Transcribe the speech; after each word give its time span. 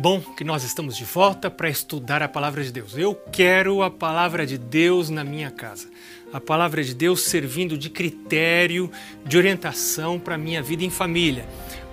Que 0.00 0.02
bom 0.02 0.18
que 0.18 0.44
nós 0.44 0.64
estamos 0.64 0.96
de 0.96 1.04
volta 1.04 1.50
para 1.50 1.68
estudar 1.68 2.22
a 2.22 2.28
palavra 2.28 2.64
de 2.64 2.72
Deus. 2.72 2.96
Eu 2.96 3.14
quero 3.14 3.82
a 3.82 3.90
palavra 3.90 4.46
de 4.46 4.56
Deus 4.56 5.10
na 5.10 5.22
minha 5.22 5.50
casa. 5.50 5.90
A 6.32 6.40
palavra 6.40 6.82
de 6.82 6.94
Deus 6.94 7.24
servindo 7.24 7.76
de 7.76 7.90
critério, 7.90 8.90
de 9.26 9.36
orientação 9.36 10.18
para 10.18 10.36
a 10.36 10.38
minha 10.38 10.62
vida 10.62 10.82
em 10.82 10.88
família, 10.88 11.46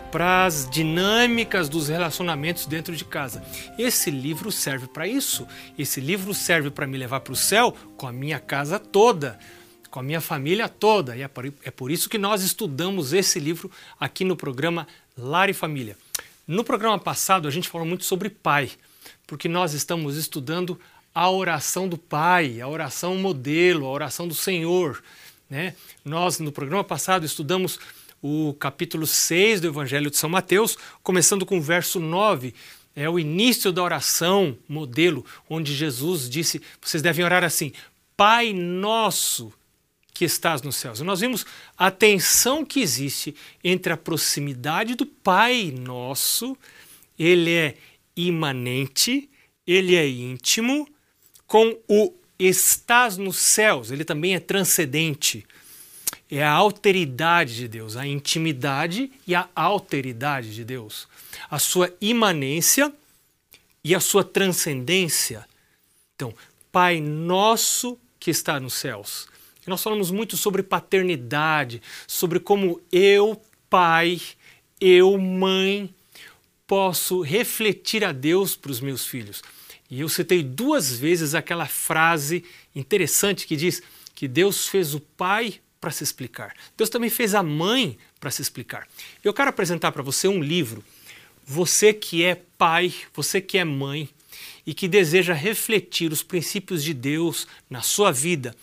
para 0.10 0.46
as 0.46 0.70
dinâmicas 0.70 1.68
dos 1.68 1.90
relacionamentos 1.90 2.66
dentro 2.66 2.96
de 2.96 3.04
casa. 3.04 3.44
Esse 3.78 4.10
livro 4.10 4.54
serve 4.54 4.88
para 4.88 5.06
isso. 5.06 5.46
Esse 5.78 6.00
livro 6.00 6.34
serve 6.34 6.72
para 6.72 6.88
me 6.88 6.98
levar 6.98 7.20
para 7.20 7.34
o 7.34 7.36
céu 7.36 7.76
com 7.98 8.08
a 8.08 8.14
minha 8.14 8.40
casa 8.40 8.80
toda 8.80 9.38
com 9.90 10.02
a 10.02 10.04
minha 10.04 10.22
família 10.22 10.70
toda. 10.70 11.16
E 11.16 11.24
é 11.24 11.28
por, 11.28 11.46
é 11.46 11.74
isso 11.90 12.10
que 12.10 12.18
nós 12.18 12.42
estudamos 12.42 13.14
esse 13.14 13.40
livro 13.40 13.72
aqui 14.00 14.24
no 14.24 14.36
programa 14.36 14.88
Lar 15.18 15.50
e 15.50 15.54
Família. 15.54 15.98
No 16.48 16.64
programa 16.64 16.98
passado 16.98 17.46
a 17.46 17.52
gente 17.52 17.68
falou 17.68 17.86
muito 17.86 18.06
sobre 18.06 18.30
pai, 18.30 18.72
porque 19.28 19.50
nós 19.50 19.74
estamos 19.74 20.16
estudando 20.16 20.80
a 21.14 21.30
oração 21.30 21.90
do 21.90 21.98
pai, 21.98 22.62
a 22.62 22.68
oração 22.70 23.18
modelo, 23.18 23.86
a 23.86 23.90
oração 23.90 24.30
do 24.30 24.34
Senhor. 24.34 25.04
Né? 25.50 25.76
Nós, 26.06 26.40
no 26.40 26.50
programa 26.50 26.86
passado, 26.86 27.26
estudamos 27.26 27.78
o 28.22 28.54
capítulo 28.54 29.06
6 29.06 29.60
do 29.60 29.68
Evangelho 29.68 30.10
de 30.10 30.16
São 30.16 30.30
Mateus, 30.30 30.78
começando 31.04 31.46
com 31.46 31.58
o 31.58 31.62
verso 31.62 32.00
9. 32.00 32.54
É 32.96 33.10
o 33.10 33.20
início 33.20 33.74
da 33.74 33.84
oração 33.84 34.58
modelo, 34.70 35.26
onde 35.50 35.76
Jesus 35.76 36.30
disse: 36.30 36.62
vocês 36.82 37.04
devem 37.04 37.26
orar 37.26 37.44
assim, 37.44 37.74
Pai 38.16 38.54
nosso 38.54 39.52
que 40.18 40.26
estás 40.26 40.64
nos 40.64 40.76
céus. 40.76 41.00
Nós 41.02 41.20
vimos 41.20 41.46
a 41.78 41.92
tensão 41.92 42.66
que 42.66 42.80
existe 42.80 43.36
entre 43.64 43.94
a 43.94 43.98
proximidade 43.98 44.96
do 44.96 45.06
Pai 45.06 45.72
Nosso, 45.72 46.58
ele 47.20 47.54
é 47.54 47.76
imanente, 48.16 49.30
ele 49.66 49.96
é 49.96 50.10
íntimo, 50.10 50.90
com 51.46 51.78
o 51.88 52.12
estás 52.40 53.18
nos 53.18 53.38
céus, 53.38 53.92
ele 53.92 54.04
também 54.04 54.34
é 54.34 54.40
transcendente. 54.40 55.46
É 56.30 56.44
a 56.44 56.52
alteridade 56.52 57.56
de 57.56 57.68
Deus, 57.68 57.96
a 57.96 58.08
intimidade 58.08 59.12
e 59.28 59.36
a 59.36 59.48
alteridade 59.54 60.54
de 60.54 60.66
Deus. 60.66 61.08
A 61.50 61.60
sua 61.60 61.96
imanência 62.02 62.92
e 63.84 63.94
a 63.94 64.00
sua 64.00 64.24
transcendência. 64.24 65.48
Então, 66.16 66.34
Pai 66.72 67.00
nosso 67.00 68.00
que 68.20 68.32
está 68.32 68.60
nos 68.60 68.74
céus. 68.74 69.28
Nós 69.68 69.84
falamos 69.84 70.10
muito 70.12 70.38
sobre 70.38 70.64
paternidade, 70.64 71.82
sobre 72.08 72.40
como 72.40 72.82
eu, 72.92 73.42
pai, 73.70 74.20
eu, 74.80 75.18
mãe, 75.18 75.94
posso 76.66 77.22
refletir 77.22 78.04
a 78.04 78.12
Deus 78.12 78.56
para 78.56 78.72
os 78.72 78.80
meus 78.80 79.06
filhos. 79.06 79.42
E 79.90 80.02
eu 80.02 80.10
citei 80.10 80.44
duas 80.44 80.98
vezes 80.98 81.36
aquela 81.36 81.66
frase 81.66 82.44
interessante 82.76 83.48
que 83.48 83.56
diz 83.56 83.82
que 84.16 84.28
Deus 84.28 84.68
fez 84.68 84.94
o 84.94 85.00
pai 85.00 85.60
para 85.80 85.92
se 85.92 86.04
explicar. 86.04 86.54
Deus 86.76 86.90
também 86.90 87.10
fez 87.10 87.36
a 87.36 87.44
mãe 87.44 87.98
para 88.20 88.32
se 88.32 88.42
explicar. 88.42 88.88
Eu 89.24 89.34
quero 89.34 89.50
apresentar 89.50 89.92
para 89.92 90.04
você 90.04 90.28
um 90.28 90.42
livro. 90.42 90.84
Você 91.46 91.94
que 91.94 92.24
é 92.24 92.36
pai, 92.58 92.94
você 93.14 93.40
que 93.40 93.58
é 93.58 93.64
mãe, 93.64 94.10
e 94.68 94.74
que 94.74 94.90
deseja 94.90 95.34
refletir 95.34 96.12
os 96.12 96.22
princípios 96.22 96.84
de 96.84 96.94
Deus 96.94 97.48
na 97.70 97.82
sua 97.82 98.12
vida 98.12 98.54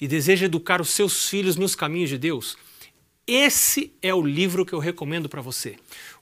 e 0.00 0.08
deseja 0.08 0.46
educar 0.46 0.80
os 0.80 0.90
seus 0.90 1.28
filhos 1.28 1.54
nos 1.54 1.76
caminhos 1.76 2.10
de 2.10 2.18
Deus, 2.18 2.58
esse 3.24 3.92
é 4.02 4.12
o 4.12 4.20
livro 4.20 4.66
que 4.66 4.72
eu 4.72 4.80
recomendo 4.80 5.28
para 5.28 5.40
você. 5.40 5.76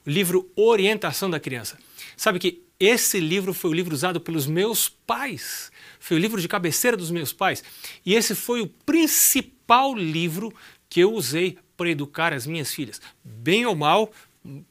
O 0.05 0.09
livro 0.09 0.47
Orientação 0.55 1.27
da 1.27 1.39
Criança. 1.39 1.79
Sabe 2.15 2.37
que 2.37 2.61
esse 2.79 3.19
livro 3.19 3.51
foi 3.51 3.71
o 3.71 3.73
livro 3.73 3.95
usado 3.95 4.21
pelos 4.21 4.45
meus 4.45 4.87
pais. 4.87 5.71
Foi 5.99 6.17
o 6.17 6.19
livro 6.19 6.39
de 6.39 6.47
cabeceira 6.47 6.95
dos 6.95 7.09
meus 7.09 7.33
pais. 7.33 7.63
E 8.05 8.13
esse 8.13 8.35
foi 8.35 8.61
o 8.61 8.67
principal 8.67 9.95
livro 9.95 10.53
que 10.87 10.99
eu 10.99 11.13
usei 11.13 11.57
para 11.75 11.89
educar 11.89 12.31
as 12.31 12.45
minhas 12.45 12.71
filhas. 12.71 13.01
Bem 13.23 13.65
ou 13.65 13.75
mal, 13.75 14.11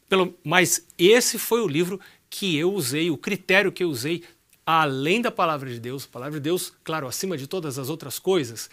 pelo, 0.09 0.33
mas 0.45 0.87
esse 0.97 1.39
foi 1.39 1.61
o 1.61 1.67
livro 1.67 2.01
que 2.29 2.57
eu 2.57 2.73
usei, 2.73 3.11
o 3.11 3.19
critério 3.19 3.73
que 3.73 3.83
eu 3.83 3.89
usei 3.89 4.23
além 4.67 5.21
da 5.21 5.31
palavra 5.31 5.71
de 5.71 5.81
Deus, 5.81 6.05
a 6.05 6.09
palavra 6.09 6.39
de 6.39 6.45
Deus, 6.45 6.73
claro, 6.85 7.07
acima 7.07 7.37
de 7.37 7.47
todas 7.47 7.79
as 7.79 7.89
outras 7.89 8.19
coisas, 8.19 8.71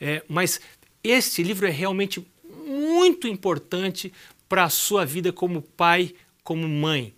é, 0.00 0.22
mas 0.28 0.60
este 1.02 1.42
livro 1.42 1.66
é 1.66 1.70
realmente 1.70 2.26
muito 2.66 3.26
importante 3.26 4.12
para 4.48 4.64
a 4.64 4.70
sua 4.70 5.04
vida 5.04 5.32
como 5.32 5.62
pai, 5.62 6.14
como 6.44 6.68
mãe. 6.68 7.14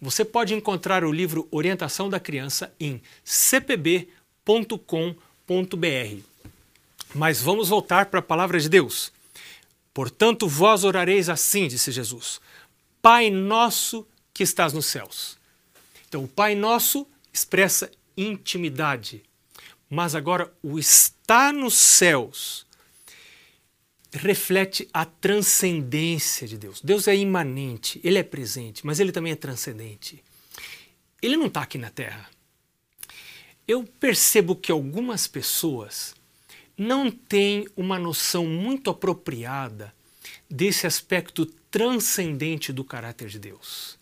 Você 0.00 0.24
pode 0.24 0.54
encontrar 0.54 1.04
o 1.04 1.12
livro 1.12 1.48
Orientação 1.50 2.08
da 2.08 2.20
Criança 2.20 2.72
em 2.78 3.00
cpb.com.br. 3.24 4.06
Mas 7.14 7.40
vamos 7.40 7.68
voltar 7.68 8.06
para 8.06 8.20
a 8.20 8.22
palavra 8.22 8.60
de 8.60 8.68
Deus. 8.68 9.12
Portanto, 9.94 10.46
vós 10.46 10.84
orareis 10.84 11.28
assim, 11.28 11.66
disse 11.66 11.90
Jesus: 11.90 12.40
Pai 13.00 13.30
nosso 13.30 14.06
que 14.34 14.42
estás 14.42 14.72
nos 14.72 14.86
céus. 14.86 15.38
Então, 16.06 16.24
o 16.24 16.28
Pai 16.28 16.54
nosso 16.54 17.06
expressa 17.36 17.90
intimidade. 18.16 19.22
Mas 19.90 20.14
agora, 20.14 20.52
o 20.62 20.78
estar 20.78 21.52
nos 21.52 21.74
céus 21.74 22.66
reflete 24.10 24.88
a 24.92 25.04
transcendência 25.04 26.48
de 26.48 26.56
Deus. 26.56 26.80
Deus 26.80 27.06
é 27.06 27.14
imanente, 27.14 28.00
ele 28.02 28.18
é 28.18 28.22
presente, 28.22 28.86
mas 28.86 28.98
ele 28.98 29.12
também 29.12 29.32
é 29.32 29.36
transcendente. 29.36 30.24
Ele 31.20 31.36
não 31.36 31.46
está 31.46 31.62
aqui 31.62 31.76
na 31.76 31.90
terra. 31.90 32.28
Eu 33.68 33.84
percebo 33.84 34.56
que 34.56 34.72
algumas 34.72 35.26
pessoas 35.26 36.14
não 36.78 37.10
têm 37.10 37.66
uma 37.76 37.98
noção 37.98 38.46
muito 38.46 38.90
apropriada 38.90 39.94
desse 40.48 40.86
aspecto 40.86 41.44
transcendente 41.70 42.72
do 42.72 42.84
caráter 42.84 43.28
de 43.28 43.38
Deus. 43.38 43.98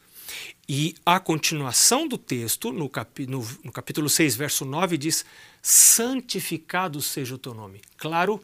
E 0.69 0.95
a 1.05 1.21
continuação 1.21 2.09
do 2.09 2.17
texto, 2.17 2.73
no, 2.73 2.89
capi, 2.89 3.27
no, 3.27 3.47
no, 3.63 3.71
capítulo 3.71 4.09
6, 4.09 4.35
verso 4.35 4.65
9, 4.65 4.97
diz: 4.97 5.25
Santificado 5.61 7.03
seja 7.03 7.35
o 7.35 7.39
teu 7.39 7.53
nome. 7.53 7.83
Claro, 7.99 8.43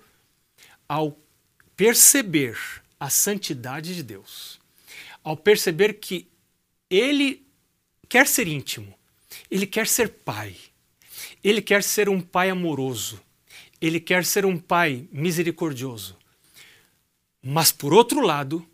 ao 0.87 1.17
perceber 1.75 2.59
a 2.99 3.09
santidade 3.09 3.95
de 3.95 4.03
Deus, 4.03 4.61
ao 5.25 5.35
perceber 5.35 5.95
que 5.95 6.29
Ele 6.91 7.43
quer 8.07 8.27
ser 8.27 8.47
íntimo, 8.47 8.95
Ele 9.51 9.67
quer 9.67 9.87
ser 9.87 10.11
pai, 10.11 10.55
Ele 11.43 11.63
quer 11.63 11.83
ser 11.83 12.11
um 12.11 12.21
pai 12.21 12.51
amoroso, 12.51 13.19
Ele 13.81 13.99
quer 13.99 14.27
ser 14.27 14.45
um 14.45 14.59
pai 14.59 15.09
misericordioso. 15.11 16.19
Mas, 17.43 17.73
por 17.73 17.95
outro 17.95 18.21
lado, 18.21 18.67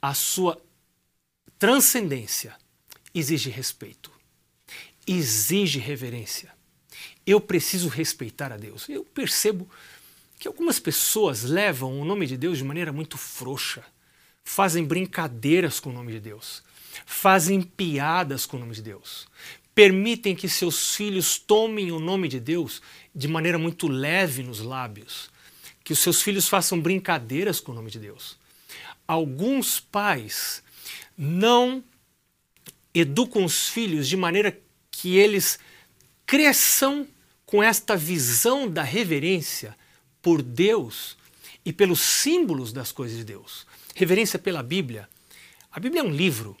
a 0.00 0.14
sua 0.14 0.58
transcendência 1.58 2.56
exige 3.14 3.50
respeito, 3.50 4.10
exige 5.06 5.78
reverência. 5.78 6.52
Eu 7.26 7.40
preciso 7.40 7.88
respeitar 7.88 8.52
a 8.52 8.56
Deus. 8.56 8.88
Eu 8.88 9.04
percebo 9.04 9.68
que 10.38 10.48
algumas 10.48 10.78
pessoas 10.78 11.42
levam 11.42 12.00
o 12.00 12.04
nome 12.04 12.26
de 12.26 12.36
Deus 12.36 12.58
de 12.58 12.64
maneira 12.64 12.92
muito 12.92 13.18
frouxa, 13.18 13.84
fazem 14.44 14.84
brincadeiras 14.84 15.80
com 15.80 15.90
o 15.90 15.92
nome 15.92 16.12
de 16.12 16.20
Deus, 16.20 16.62
fazem 17.04 17.60
piadas 17.60 18.46
com 18.46 18.56
o 18.56 18.60
nome 18.60 18.74
de 18.74 18.82
Deus, 18.82 19.26
permitem 19.74 20.34
que 20.34 20.48
seus 20.48 20.94
filhos 20.94 21.38
tomem 21.38 21.90
o 21.90 21.98
nome 21.98 22.28
de 22.28 22.40
Deus 22.40 22.80
de 23.14 23.28
maneira 23.28 23.58
muito 23.58 23.88
leve 23.88 24.42
nos 24.42 24.60
lábios, 24.60 25.28
que 25.82 25.92
os 25.92 25.98
seus 25.98 26.22
filhos 26.22 26.48
façam 26.48 26.80
brincadeiras 26.80 27.60
com 27.60 27.72
o 27.72 27.74
nome 27.74 27.90
de 27.90 27.98
Deus. 27.98 28.38
Alguns 29.06 29.80
pais 29.80 30.62
não 31.16 31.82
educam 32.94 33.44
os 33.44 33.68
filhos 33.68 34.08
de 34.08 34.16
maneira 34.16 34.58
que 34.90 35.16
eles 35.16 35.58
cresçam 36.26 37.06
com 37.46 37.62
esta 37.62 37.96
visão 37.96 38.68
da 38.68 38.82
reverência 38.82 39.76
por 40.20 40.42
Deus 40.42 41.16
e 41.64 41.72
pelos 41.72 42.00
símbolos 42.00 42.72
das 42.72 42.92
coisas 42.92 43.16
de 43.16 43.24
Deus. 43.24 43.66
Reverência 43.94 44.38
pela 44.38 44.62
Bíblia. 44.62 45.08
A 45.70 45.80
Bíblia 45.80 46.02
é 46.02 46.04
um 46.04 46.10
livro. 46.10 46.56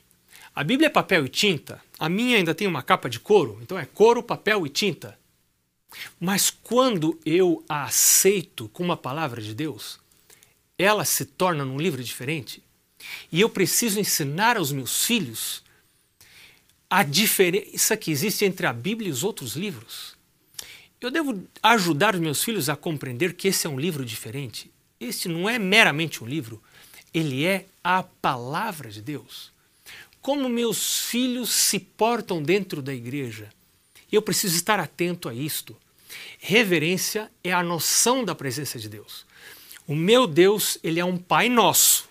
A 0.54 0.64
Bíblia 0.64 0.86
é 0.86 0.90
papel 0.90 1.26
e 1.26 1.28
tinta. 1.28 1.82
A 1.98 2.08
minha 2.08 2.36
ainda 2.36 2.54
tem 2.54 2.66
uma 2.66 2.82
capa 2.82 3.08
de 3.08 3.20
couro, 3.20 3.58
então 3.62 3.78
é 3.78 3.84
couro, 3.84 4.22
papel 4.22 4.66
e 4.66 4.70
tinta. 4.70 5.18
Mas 6.18 6.50
quando 6.50 7.18
eu 7.24 7.64
a 7.68 7.84
aceito 7.84 8.68
como 8.70 8.92
a 8.92 8.96
palavra 8.96 9.40
de 9.40 9.54
Deus, 9.54 9.98
ela 10.76 11.04
se 11.04 11.24
torna 11.24 11.64
num 11.64 11.78
livro 11.78 12.02
diferente. 12.02 12.62
E 13.30 13.40
eu 13.40 13.48
preciso 13.48 14.00
ensinar 14.00 14.56
aos 14.56 14.72
meus 14.72 15.04
filhos 15.04 15.62
a 16.90 17.02
diferença 17.02 17.96
que 17.96 18.10
existe 18.10 18.44
entre 18.44 18.66
a 18.66 18.72
Bíblia 18.72 19.08
e 19.08 19.12
os 19.12 19.22
outros 19.24 19.54
livros. 19.54 20.16
Eu 21.00 21.10
devo 21.10 21.46
ajudar 21.62 22.14
os 22.14 22.20
meus 22.20 22.42
filhos 22.42 22.68
a 22.68 22.76
compreender 22.76 23.34
que 23.34 23.48
esse 23.48 23.66
é 23.66 23.70
um 23.70 23.78
livro 23.78 24.04
diferente. 24.04 24.70
Este 24.98 25.28
não 25.28 25.48
é 25.48 25.58
meramente 25.58 26.24
um 26.24 26.26
livro, 26.26 26.62
ele 27.14 27.44
é 27.44 27.66
a 27.84 28.02
palavra 28.02 28.90
de 28.90 29.00
Deus. 29.00 29.52
como 30.20 30.48
meus 30.48 31.08
filhos 31.08 31.48
se 31.50 31.78
portam 31.78 32.42
dentro 32.42 32.82
da 32.82 32.92
igreja. 32.92 33.48
Eu 34.10 34.20
preciso 34.20 34.56
estar 34.56 34.78
atento 34.80 35.28
a 35.28 35.34
isto. 35.34 35.76
Reverência 36.38 37.30
é 37.42 37.52
a 37.52 37.62
noção 37.62 38.24
da 38.24 38.34
presença 38.34 38.78
de 38.78 38.88
Deus. 38.88 39.24
O 39.86 39.94
meu 39.94 40.26
Deus, 40.26 40.76
ele 40.82 41.00
é 41.00 41.04
um 41.04 41.16
Pai 41.16 41.48
nosso, 41.48 42.08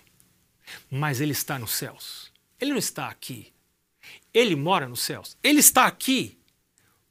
mas 0.90 1.20
ele 1.20 1.32
está 1.32 1.58
nos 1.58 1.72
céus. 1.72 2.32
Ele 2.60 2.72
não 2.72 2.78
está 2.78 3.08
aqui. 3.08 3.52
Ele 4.32 4.54
mora 4.54 4.88
nos 4.88 5.00
céus. 5.00 5.36
Ele 5.42 5.60
está 5.60 5.86
aqui 5.86 6.38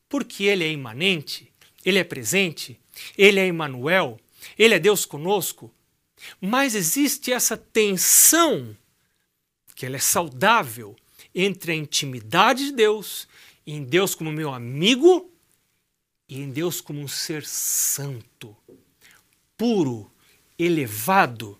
porque 0.09 0.45
ele 0.45 0.63
é 0.63 0.71
imanente, 0.71 1.51
ele 1.83 1.99
é 1.99 2.03
presente, 2.03 2.79
ele 3.17 3.39
é 3.39 3.47
Emmanuel, 3.47 4.19
ele 4.57 4.73
é 4.73 4.79
Deus 4.79 5.05
conosco. 5.05 5.73
Mas 6.41 6.75
existe 6.75 7.31
essa 7.31 7.57
tensão 7.57 8.75
que 9.75 9.85
ela 9.85 9.97
é 9.97 9.99
saudável 9.99 10.95
entre 11.33 11.71
a 11.71 11.75
intimidade 11.75 12.65
de 12.65 12.71
Deus, 12.71 13.27
em 13.65 13.83
Deus 13.83 14.15
como 14.15 14.31
meu 14.31 14.53
amigo 14.53 15.31
e 16.27 16.39
em 16.41 16.49
Deus 16.49 16.81
como 16.81 16.99
um 16.99 17.07
ser 17.07 17.45
santo, 17.45 18.55
puro, 19.55 20.11
elevado. 20.57 21.57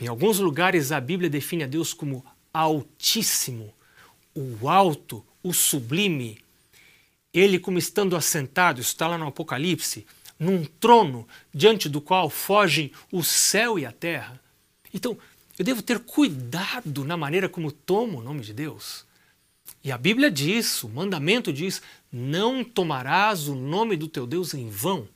Em 0.00 0.08
alguns 0.08 0.38
lugares 0.38 0.90
a 0.90 1.00
Bíblia 1.00 1.30
define 1.30 1.64
a 1.64 1.66
Deus 1.66 1.92
como 1.92 2.24
altíssimo, 2.52 3.72
o 4.34 4.68
alto, 4.68 5.24
o 5.42 5.52
sublime. 5.52 6.38
Ele 7.32 7.58
como 7.58 7.78
estando 7.78 8.16
assentado, 8.16 8.80
está 8.80 9.06
lá 9.06 9.16
no 9.16 9.26
Apocalipse, 9.26 10.06
num 10.38 10.64
trono 10.64 11.28
diante 11.52 11.88
do 11.88 12.00
qual 12.00 12.30
fogem 12.30 12.90
o 13.12 13.22
céu 13.22 13.78
e 13.78 13.86
a 13.86 13.92
terra. 13.92 14.40
Então, 14.92 15.16
eu 15.58 15.64
devo 15.64 15.82
ter 15.82 15.98
cuidado 16.00 17.04
na 17.04 17.16
maneira 17.16 17.48
como 17.48 17.70
tomo 17.70 18.18
o 18.18 18.22
nome 18.22 18.40
de 18.40 18.54
Deus. 18.54 19.04
E 19.84 19.92
a 19.92 19.98
Bíblia 19.98 20.30
diz, 20.30 20.82
o 20.82 20.88
mandamento 20.88 21.52
diz: 21.52 21.82
não 22.12 22.64
tomarás 22.64 23.46
o 23.46 23.54
nome 23.54 23.96
do 23.96 24.08
teu 24.08 24.26
Deus 24.26 24.54
em 24.54 24.68
vão. 24.68 25.08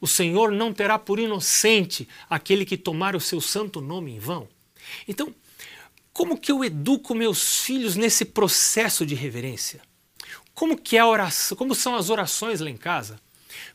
O 0.00 0.06
Senhor 0.06 0.52
não 0.52 0.72
terá 0.72 0.98
por 0.98 1.18
inocente 1.18 2.08
aquele 2.28 2.66
que 2.66 2.76
tomar 2.76 3.16
o 3.16 3.20
seu 3.20 3.40
santo 3.40 3.80
nome 3.80 4.12
em 4.12 4.18
vão. 4.18 4.48
Então, 5.08 5.34
como 6.12 6.38
que 6.38 6.52
eu 6.52 6.64
educo 6.64 7.14
meus 7.14 7.60
filhos 7.60 7.96
nesse 7.96 8.24
processo 8.24 9.06
de 9.06 9.14
reverência? 9.14 9.80
Como 10.54 10.76
que 10.76 10.96
é 10.96 11.00
a 11.00 11.06
oração? 11.06 11.56
Como 11.56 11.74
são 11.74 11.96
as 11.96 12.10
orações 12.10 12.60
lá 12.60 12.68
em 12.68 12.76
casa? 12.76 13.18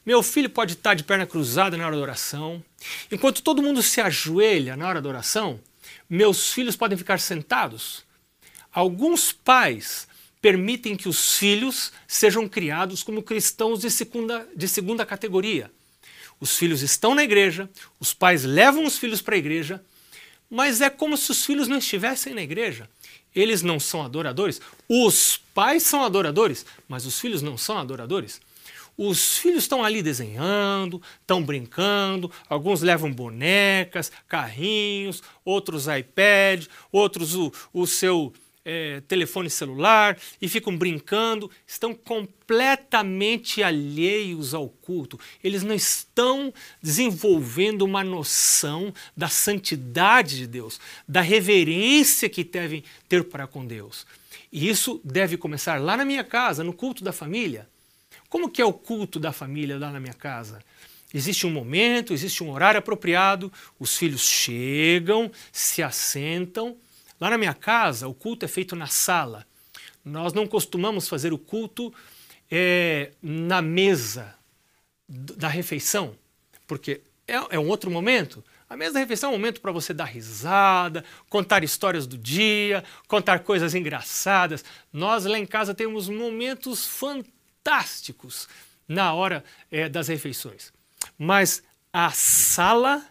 Meu 0.06 0.22
filho 0.22 0.50
pode 0.50 0.74
estar 0.74 0.94
de 0.94 1.04
perna 1.04 1.26
cruzada 1.26 1.76
na 1.76 1.86
hora 1.86 1.96
da 1.96 2.02
oração. 2.02 2.64
Enquanto 3.12 3.42
todo 3.42 3.62
mundo 3.62 3.82
se 3.82 4.00
ajoelha 4.00 4.76
na 4.78 4.88
hora 4.88 5.02
da 5.02 5.10
oração, 5.10 5.60
meus 6.10 6.54
filhos 6.54 6.76
podem 6.76 6.98
ficar 6.98 7.20
sentados. 7.20 8.06
Alguns 8.72 9.32
pais 9.32 10.08
permitem 10.42 10.96
que 10.96 11.10
os 11.10 11.38
filhos 11.38 11.92
sejam 12.08 12.48
criados 12.48 13.02
como 13.04 13.24
cristãos 13.24 13.82
de 13.82 13.90
segunda, 13.90 14.48
de 14.56 14.68
segunda 14.68 15.06
categoria. 15.06 15.72
Os 16.40 16.56
filhos 16.56 16.84
estão 16.84 17.16
na 17.16 17.24
igreja, 17.24 17.68
os 18.00 18.14
pais 18.14 18.44
levam 18.44 18.86
os 18.86 18.98
filhos 18.98 19.22
para 19.22 19.36
a 19.36 19.40
igreja, 19.40 19.84
mas 20.50 20.82
é 20.82 20.90
como 20.90 21.18
se 21.18 21.32
os 21.32 21.46
filhos 21.46 21.68
não 21.68 21.78
estivessem 21.78 22.34
na 22.34 22.42
igreja. 22.42 22.90
Eles 23.36 23.62
não 23.62 23.80
são 23.80 24.02
adoradores. 24.04 24.60
Os 24.88 25.38
pais 25.54 25.84
são 25.84 26.04
adoradores, 26.04 26.66
mas 26.88 27.06
os 27.06 27.20
filhos 27.20 27.42
não 27.42 27.58
são 27.58 27.78
adoradores. 27.78 28.42
Os 28.98 29.38
filhos 29.38 29.64
estão 29.64 29.84
ali 29.84 30.02
desenhando, 30.02 31.00
estão 31.22 31.44
brincando, 31.44 32.32
alguns 32.50 32.82
levam 32.82 33.14
bonecas, 33.14 34.12
carrinhos, 34.28 35.22
outros 35.46 35.86
iPad, 35.86 36.66
outros 36.92 37.36
o, 37.36 37.54
o 37.72 37.86
seu 37.86 38.34
é, 38.70 39.02
telefone 39.08 39.50
celular 39.50 40.18
e 40.42 40.50
ficam 40.50 40.78
brincando, 40.78 41.50
estão 41.66 41.96
completamente 41.96 43.64
alheios 43.64 44.54
ao 44.54 44.68
culto. 44.68 45.18
Eles 45.42 45.64
não 45.64 45.74
estão 45.74 46.54
desenvolvendo 46.84 47.84
uma 47.84 48.04
noção 48.04 48.94
da 49.16 49.30
santidade 49.30 50.36
de 50.36 50.48
Deus, 50.48 50.82
da 51.08 51.22
reverência 51.22 52.28
que 52.28 52.44
devem 52.44 52.84
ter 53.08 53.24
para 53.24 53.48
com 53.48 53.66
Deus. 53.66 54.06
E 54.52 54.68
isso 54.68 55.00
deve 55.02 55.38
começar 55.38 55.80
lá 55.80 55.96
na 55.96 56.04
minha 56.04 56.24
casa, 56.26 56.62
no 56.62 56.74
culto 56.74 57.06
da 57.06 57.14
família. 57.14 57.70
Como 58.28 58.50
que 58.50 58.62
é 58.62 58.66
o 58.66 58.74
culto 58.74 59.18
da 59.18 59.32
família 59.32 59.80
lá 59.80 59.92
na 59.92 60.00
minha 60.02 60.14
casa? 60.14 60.60
Existe 61.14 61.48
um 61.48 61.52
momento, 61.52 62.12
existe 62.12 62.44
um 62.44 62.52
horário 62.52 62.80
apropriado, 62.80 63.50
os 63.80 63.96
filhos 63.96 64.28
chegam, 64.28 65.32
se 65.54 65.82
assentam. 65.82 66.76
Lá 67.20 67.30
na 67.30 67.38
minha 67.38 67.54
casa, 67.54 68.08
o 68.08 68.14
culto 68.14 68.46
é 68.46 68.48
feito 68.48 68.76
na 68.76 68.88
sala. 68.88 69.46
Nós 70.04 70.34
não 70.34 70.48
costumamos 70.48 71.08
fazer 71.08 71.34
o 71.34 71.38
culto 71.38 71.94
é, 72.50 73.12
na 73.22 73.62
mesa 73.62 74.36
da 75.08 75.48
refeição, 75.48 76.16
porque 76.66 77.02
é, 77.28 77.56
é 77.56 77.60
um 77.60 77.68
outro 77.68 77.90
momento. 77.90 78.44
A 78.70 78.76
mesa 78.76 78.94
da 78.94 79.00
refeição 79.00 79.30
é 79.30 79.34
um 79.34 79.38
momento 79.38 79.62
para 79.62 79.72
você 79.72 79.94
dar 79.94 80.06
risada, 80.06 81.04
contar 81.30 81.64
histórias 81.64 82.06
do 82.06 82.18
dia, 82.18 82.84
contar 83.08 83.40
coisas 83.40 83.74
engraçadas. 83.74 84.64
Nós 84.92 85.26
lá 85.26 85.40
em 85.40 85.46
casa 85.46 85.74
temos 85.74 86.10
momentos 86.10 86.86
fantásticos 86.86 88.48
na 88.88 89.14
hora 89.14 89.44
é, 89.72 89.88
das 89.90 90.08
refeições. 90.08 90.74
Mas 91.18 91.64
a 91.92 92.12
sala 92.12 93.06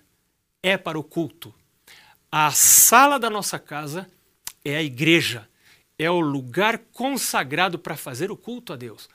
é 0.63 0.77
para 0.77 0.99
o 0.99 1.05
culto. 1.05 1.55
A 2.31 2.51
sala 2.51 3.19
da 3.19 3.31
nossa 3.31 3.59
casa 3.59 4.11
é 4.65 4.77
a 4.77 4.83
igreja, 4.83 5.49
é 5.99 6.11
o 6.11 6.19
lugar 6.19 6.79
consagrado 6.93 7.79
para 7.79 7.97
fazer 7.97 8.31
o 8.31 8.37
culto 8.37 8.73
a 8.73 8.77
Deus. 8.77 9.09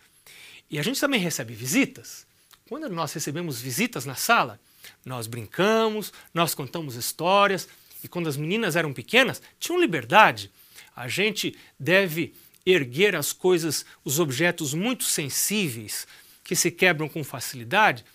E 0.70 0.80
a 0.80 0.84
gente 0.84 1.00
também 1.00 1.20
recebe 1.20 1.54
visitas. 1.54 2.26
Quando 2.70 2.88
nós 2.90 3.12
recebemos 3.12 3.60
visitas 3.60 4.06
na 4.06 4.16
sala, 4.16 4.60
nós 5.06 5.28
brincamos, 5.28 6.14
nós 6.34 6.56
contamos 6.56 6.96
histórias, 6.96 7.68
e 8.02 8.08
quando 8.08 8.30
as 8.30 8.38
meninas 8.38 8.76
eram 8.76 8.94
pequenas, 8.94 9.42
tinham 9.60 9.80
liberdade. 9.80 10.50
A 10.96 11.08
gente 11.08 11.58
deve 11.78 12.34
erguer 12.66 13.16
as 13.16 13.34
coisas, 13.34 13.86
os 14.06 14.20
objetos 14.20 14.74
muito 14.74 15.04
sensíveis 15.04 16.08
que 16.44 16.56
se 16.56 16.72
quebram 16.72 17.10
com 17.10 17.24
facilidade, 17.24 18.06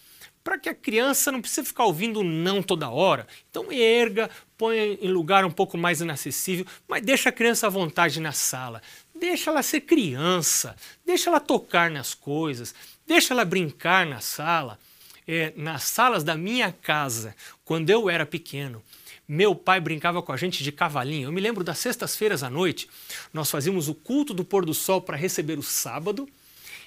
para 0.47 0.61
que 0.61 0.69
a 0.69 0.75
criança 0.75 1.33
não 1.33 1.41
precise 1.41 1.67
ficar 1.67 1.87
ouvindo 1.87 2.23
não 2.23 2.63
toda 2.63 2.89
hora. 2.89 3.27
Então 3.51 3.73
erga, 3.73 4.31
põe 4.57 4.97
em 5.03 5.09
lugar 5.09 5.45
um 5.45 5.51
pouco 5.51 5.77
mais 5.77 6.01
inacessível, 6.01 6.65
mas 6.87 7.05
deixa 7.05 7.31
a 7.31 7.33
criança 7.33 7.67
à 7.67 7.69
vontade 7.69 8.21
na 8.21 8.31
sala. 8.31 8.81
Deixa 9.13 9.51
ela 9.51 9.61
ser 9.61 9.81
criança, 9.81 10.77
deixa 11.05 11.31
ela 11.31 11.41
tocar 11.41 11.91
nas 11.91 12.15
coisas, 12.15 12.73
deixa 13.05 13.35
ela 13.35 13.45
brincar 13.45 14.07
na 14.07 14.21
sala. 14.21 14.79
É, 15.27 15.53
nas 15.57 15.83
salas 15.83 16.23
da 16.23 16.37
minha 16.37 16.71
casa, 16.71 17.35
quando 17.65 17.91
eu 17.91 18.09
era 18.09 18.25
pequeno, 18.25 18.81
meu 19.27 19.53
pai 19.53 19.81
brincava 19.81 20.23
com 20.23 20.31
a 20.31 20.37
gente 20.37 20.63
de 20.63 20.71
cavalinho. 20.71 21.27
Eu 21.27 21.33
me 21.33 21.41
lembro 21.41 21.65
das 21.65 21.79
sextas-feiras 21.79 22.45
à 22.45 22.49
noite, 22.49 22.89
nós 23.33 23.51
fazíamos 23.51 23.89
o 23.89 23.95
culto 23.95 24.33
do 24.33 24.45
pôr 24.45 24.65
do 24.65 24.73
sol 24.73 25.03
para 25.03 25.17
receber 25.17 25.59
o 25.59 25.63
sábado, 25.65 26.29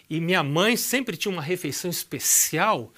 e 0.10 0.22
minha 0.22 0.44
mãe 0.44 0.78
sempre 0.78 1.18
tinha 1.18 1.34
uma 1.34 1.42
refeição 1.42 1.92
especial 1.92 2.94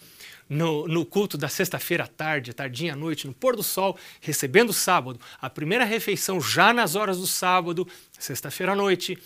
no, 0.52 0.86
no 0.86 1.06
culto 1.06 1.38
da 1.38 1.48
sexta-feira 1.48 2.04
à 2.04 2.08
tarde, 2.08 2.54
tardinha 2.54 2.92
à 2.92 2.96
noite, 2.96 3.26
no 3.26 3.34
pôr 3.34 3.56
do 3.56 3.64
sol, 3.64 3.98
recebendo 4.20 4.72
o 4.72 4.74
sábado. 4.74 5.18
A 5.40 5.50
primeira 5.50 5.86
refeição 5.86 6.42
já 6.42 6.74
nas 6.74 6.94
horas 6.94 7.20
do 7.20 7.26
sábado, 7.26 7.88
sexta-feira 8.20 8.74
à 8.74 8.76
noite, 8.76 9.18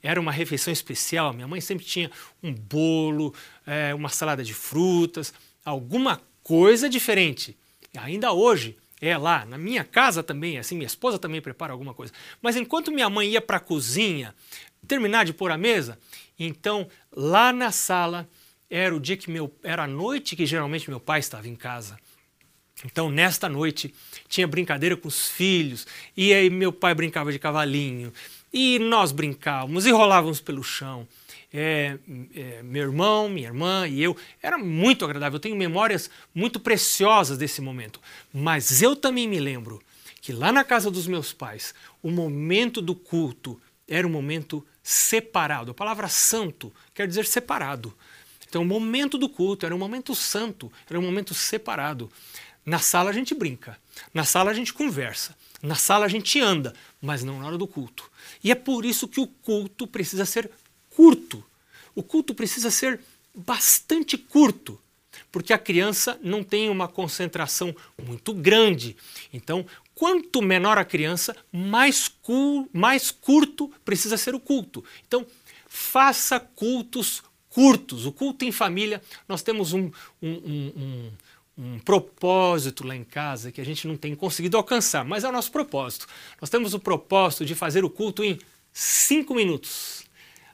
era 0.00 0.20
uma 0.20 0.30
refeição 0.30 0.72
especial. 0.72 1.32
Minha 1.32 1.48
mãe 1.48 1.60
sempre 1.60 1.84
tinha 1.84 2.08
um 2.40 2.54
bolo, 2.54 3.34
é, 3.66 3.92
uma 3.92 4.08
salada 4.08 4.44
de 4.44 4.54
frutas, 4.54 5.34
alguma 5.64 6.22
coisa 6.44 6.88
diferente. 6.88 7.58
Ainda 7.96 8.32
hoje, 8.32 8.78
é 9.00 9.18
lá, 9.18 9.44
na 9.46 9.58
minha 9.58 9.82
casa 9.82 10.22
também, 10.22 10.58
assim, 10.58 10.76
minha 10.76 10.86
esposa 10.86 11.18
também 11.18 11.42
prepara 11.42 11.72
alguma 11.72 11.92
coisa. 11.92 12.12
Mas 12.40 12.54
enquanto 12.54 12.92
minha 12.92 13.10
mãe 13.10 13.30
ia 13.30 13.40
para 13.40 13.56
a 13.56 13.60
cozinha 13.60 14.32
terminar 14.86 15.24
de 15.24 15.32
pôr 15.32 15.50
a 15.50 15.58
mesa, 15.58 15.98
então 16.38 16.86
lá 17.10 17.52
na 17.52 17.72
sala 17.72 18.28
era 18.70 18.94
o 18.94 19.00
dia 19.00 19.16
que 19.16 19.30
meu 19.30 19.54
era 19.62 19.84
a 19.84 19.86
noite 19.86 20.36
que 20.36 20.46
geralmente 20.46 20.88
meu 20.90 21.00
pai 21.00 21.20
estava 21.20 21.48
em 21.48 21.56
casa. 21.56 21.98
Então, 22.84 23.10
nesta 23.10 23.48
noite, 23.48 23.92
tinha 24.28 24.46
brincadeira 24.46 24.96
com 24.96 25.08
os 25.08 25.28
filhos, 25.28 25.84
e 26.16 26.32
aí 26.32 26.48
meu 26.48 26.72
pai 26.72 26.94
brincava 26.94 27.32
de 27.32 27.38
cavalinho, 27.38 28.12
e 28.52 28.78
nós 28.78 29.10
brincávamos 29.10 29.84
e 29.84 29.90
rolávamos 29.90 30.40
pelo 30.40 30.62
chão 30.62 31.06
é, 31.52 31.98
é, 32.34 32.62
meu 32.62 32.82
irmão, 32.82 33.28
minha 33.28 33.48
irmã 33.48 33.86
e 33.88 34.02
eu. 34.02 34.16
Era 34.42 34.58
muito 34.58 35.04
agradável. 35.04 35.36
Eu 35.36 35.40
tenho 35.40 35.56
memórias 35.56 36.10
muito 36.34 36.60
preciosas 36.60 37.38
desse 37.38 37.60
momento. 37.60 38.00
Mas 38.32 38.82
eu 38.82 38.94
também 38.94 39.26
me 39.26 39.40
lembro 39.40 39.82
que 40.20 40.32
lá 40.32 40.52
na 40.52 40.64
casa 40.64 40.90
dos 40.90 41.06
meus 41.06 41.32
pais, 41.32 41.74
o 42.02 42.10
momento 42.10 42.82
do 42.82 42.94
culto 42.94 43.60
era 43.86 44.06
um 44.06 44.10
momento 44.10 44.66
separado. 44.82 45.70
A 45.70 45.74
palavra 45.74 46.08
santo 46.08 46.72
quer 46.94 47.06
dizer 47.06 47.24
separado. 47.24 47.94
Então, 48.48 48.62
o 48.62 48.66
momento 48.66 49.18
do 49.18 49.28
culto 49.28 49.66
era 49.66 49.74
um 49.74 49.78
momento 49.78 50.14
santo, 50.14 50.72
era 50.88 50.98
um 50.98 51.02
momento 51.02 51.34
separado. 51.34 52.10
Na 52.64 52.78
sala 52.78 53.10
a 53.10 53.12
gente 53.12 53.34
brinca, 53.34 53.78
na 54.12 54.24
sala 54.24 54.50
a 54.50 54.54
gente 54.54 54.74
conversa, 54.74 55.34
na 55.62 55.74
sala 55.74 56.04
a 56.04 56.08
gente 56.08 56.40
anda, 56.40 56.74
mas 57.00 57.24
não 57.24 57.38
na 57.38 57.46
hora 57.46 57.58
do 57.58 57.66
culto. 57.66 58.10
E 58.42 58.50
é 58.50 58.54
por 58.54 58.84
isso 58.84 59.08
que 59.08 59.20
o 59.20 59.26
culto 59.26 59.86
precisa 59.86 60.24
ser 60.24 60.50
curto. 60.90 61.44
O 61.94 62.02
culto 62.02 62.34
precisa 62.34 62.70
ser 62.70 63.00
bastante 63.34 64.18
curto, 64.18 64.78
porque 65.32 65.52
a 65.52 65.58
criança 65.58 66.18
não 66.22 66.44
tem 66.44 66.68
uma 66.68 66.88
concentração 66.88 67.74
muito 68.02 68.34
grande. 68.34 68.96
Então, 69.32 69.66
quanto 69.94 70.42
menor 70.42 70.78
a 70.78 70.84
criança, 70.84 71.36
mais, 71.52 72.08
cu 72.08 72.68
mais 72.72 73.10
curto 73.10 73.72
precisa 73.84 74.16
ser 74.16 74.34
o 74.34 74.40
culto. 74.40 74.84
Então, 75.06 75.26
faça 75.66 76.38
cultos 76.38 77.22
curtos. 77.50 78.06
O 78.06 78.12
culto 78.12 78.44
em 78.44 78.52
família, 78.52 79.02
nós 79.28 79.42
temos 79.42 79.72
um, 79.72 79.90
um, 80.22 80.32
um, 80.32 81.10
um, 81.56 81.78
propósito 81.80 82.86
lá 82.86 82.94
em 82.94 83.04
casa 83.04 83.52
que 83.52 83.60
a 83.60 83.64
gente 83.64 83.86
não 83.86 83.96
tem 83.96 84.14
conseguido 84.14 84.56
alcançar, 84.56 85.04
mas 85.04 85.24
é 85.24 85.28
o 85.28 85.32
nosso 85.32 85.50
propósito. 85.50 86.06
Nós 86.40 86.50
temos 86.50 86.74
o 86.74 86.78
propósito 86.78 87.44
de 87.44 87.54
fazer 87.54 87.84
o 87.84 87.90
culto 87.90 88.24
em 88.24 88.38
cinco 88.72 89.34
minutos. 89.34 90.04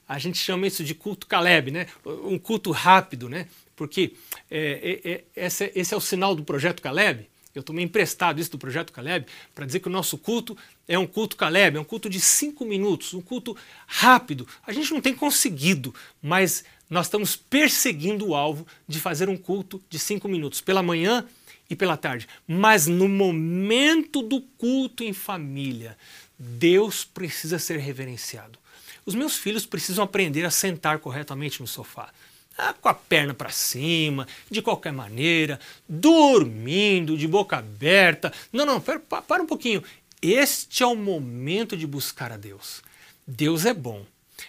A 0.07 0.19
gente 0.19 0.39
chama 0.39 0.67
isso 0.67 0.85
de 0.85 0.95
culto 0.95 1.27
Caleb, 1.27 1.71
né? 1.71 1.87
um 2.05 2.39
culto 2.39 2.71
rápido, 2.71 3.29
né? 3.29 3.49
porque 3.77 4.15
é, 4.51 5.01
é, 5.05 5.11
é, 5.13 5.47
esse, 5.47 5.73
esse 5.75 5.95
é 5.95 5.97
o 5.97 6.01
sinal 6.01 6.35
do 6.35 6.45
projeto 6.45 6.83
Caleb. 6.83 7.29
Eu 7.55 7.63
tomei 7.63 7.85
emprestado 7.85 8.41
isso 8.41 8.51
do 8.51 8.59
projeto 8.59 8.93
Caleb 8.93 9.27
para 9.55 9.65
dizer 9.65 9.81
que 9.81 9.89
o 9.89 9.91
nosso 9.91 10.19
culto 10.19 10.57
é 10.89 10.99
um 10.99 11.07
culto 11.07 11.37
Caleb, 11.37 11.77
é 11.77 11.81
um 11.81 11.85
culto 11.85 12.11
de 12.11 12.21
cinco 12.21 12.65
minutos, 12.65 13.15
um 13.15 13.21
culto 13.21 13.57
rápido. 13.87 14.47
A 14.67 14.73
gente 14.73 14.93
não 14.93 15.01
tem 15.01 15.15
conseguido, 15.15 15.95
mas 16.21 16.65
nós 16.91 17.07
estamos 17.07 17.37
perseguindo 17.37 18.29
o 18.29 18.35
alvo 18.35 18.67
de 18.89 19.01
fazer 19.01 19.29
um 19.29 19.37
culto 19.37 19.83
de 19.89 19.99
cinco 19.99 20.29
minutos 20.29 20.61
pela 20.61 20.83
manhã 20.83 21.27
e 21.71 21.77
pela 21.77 21.97
tarde. 21.97 22.29
Mas 22.47 22.87
no 22.87 23.09
momento 23.09 24.21
do 24.21 24.41
culto 24.41 25.03
em 25.05 25.13
família, 25.13 25.97
Deus 26.39 27.05
precisa 27.05 27.59
ser 27.59 27.79
reverenciado. 27.79 28.59
Os 29.07 29.15
meus 29.15 29.37
filhos 29.37 29.67
precisam 29.67 30.05
aprender 30.05 30.45
a 30.45 30.51
sentar 30.51 30.99
corretamente 30.99 31.61
no 31.61 31.67
sofá. 31.67 32.11
Ah, 32.57 32.73
com 32.73 32.89
a 32.89 32.95
perna 32.95 33.35
para 33.35 33.51
cima, 33.51 34.29
de 34.49 34.63
qualquer 34.63 34.93
maneira, 34.93 35.59
dormindo, 35.89 37.19
de 37.19 37.27
boca 37.27 37.57
aberta. 37.57 38.33
Não, 38.53 38.65
não, 38.65 38.81
para, 38.81 39.01
para 39.01 39.43
um 39.43 39.47
pouquinho. 39.47 39.83
Este 40.23 40.83
é 40.83 40.87
o 40.87 40.95
momento 40.95 41.77
de 41.77 41.87
buscar 41.87 42.31
a 42.31 42.37
Deus. 42.37 42.81
Deus 43.27 43.67
é 43.67 43.75
bom, 43.75 44.07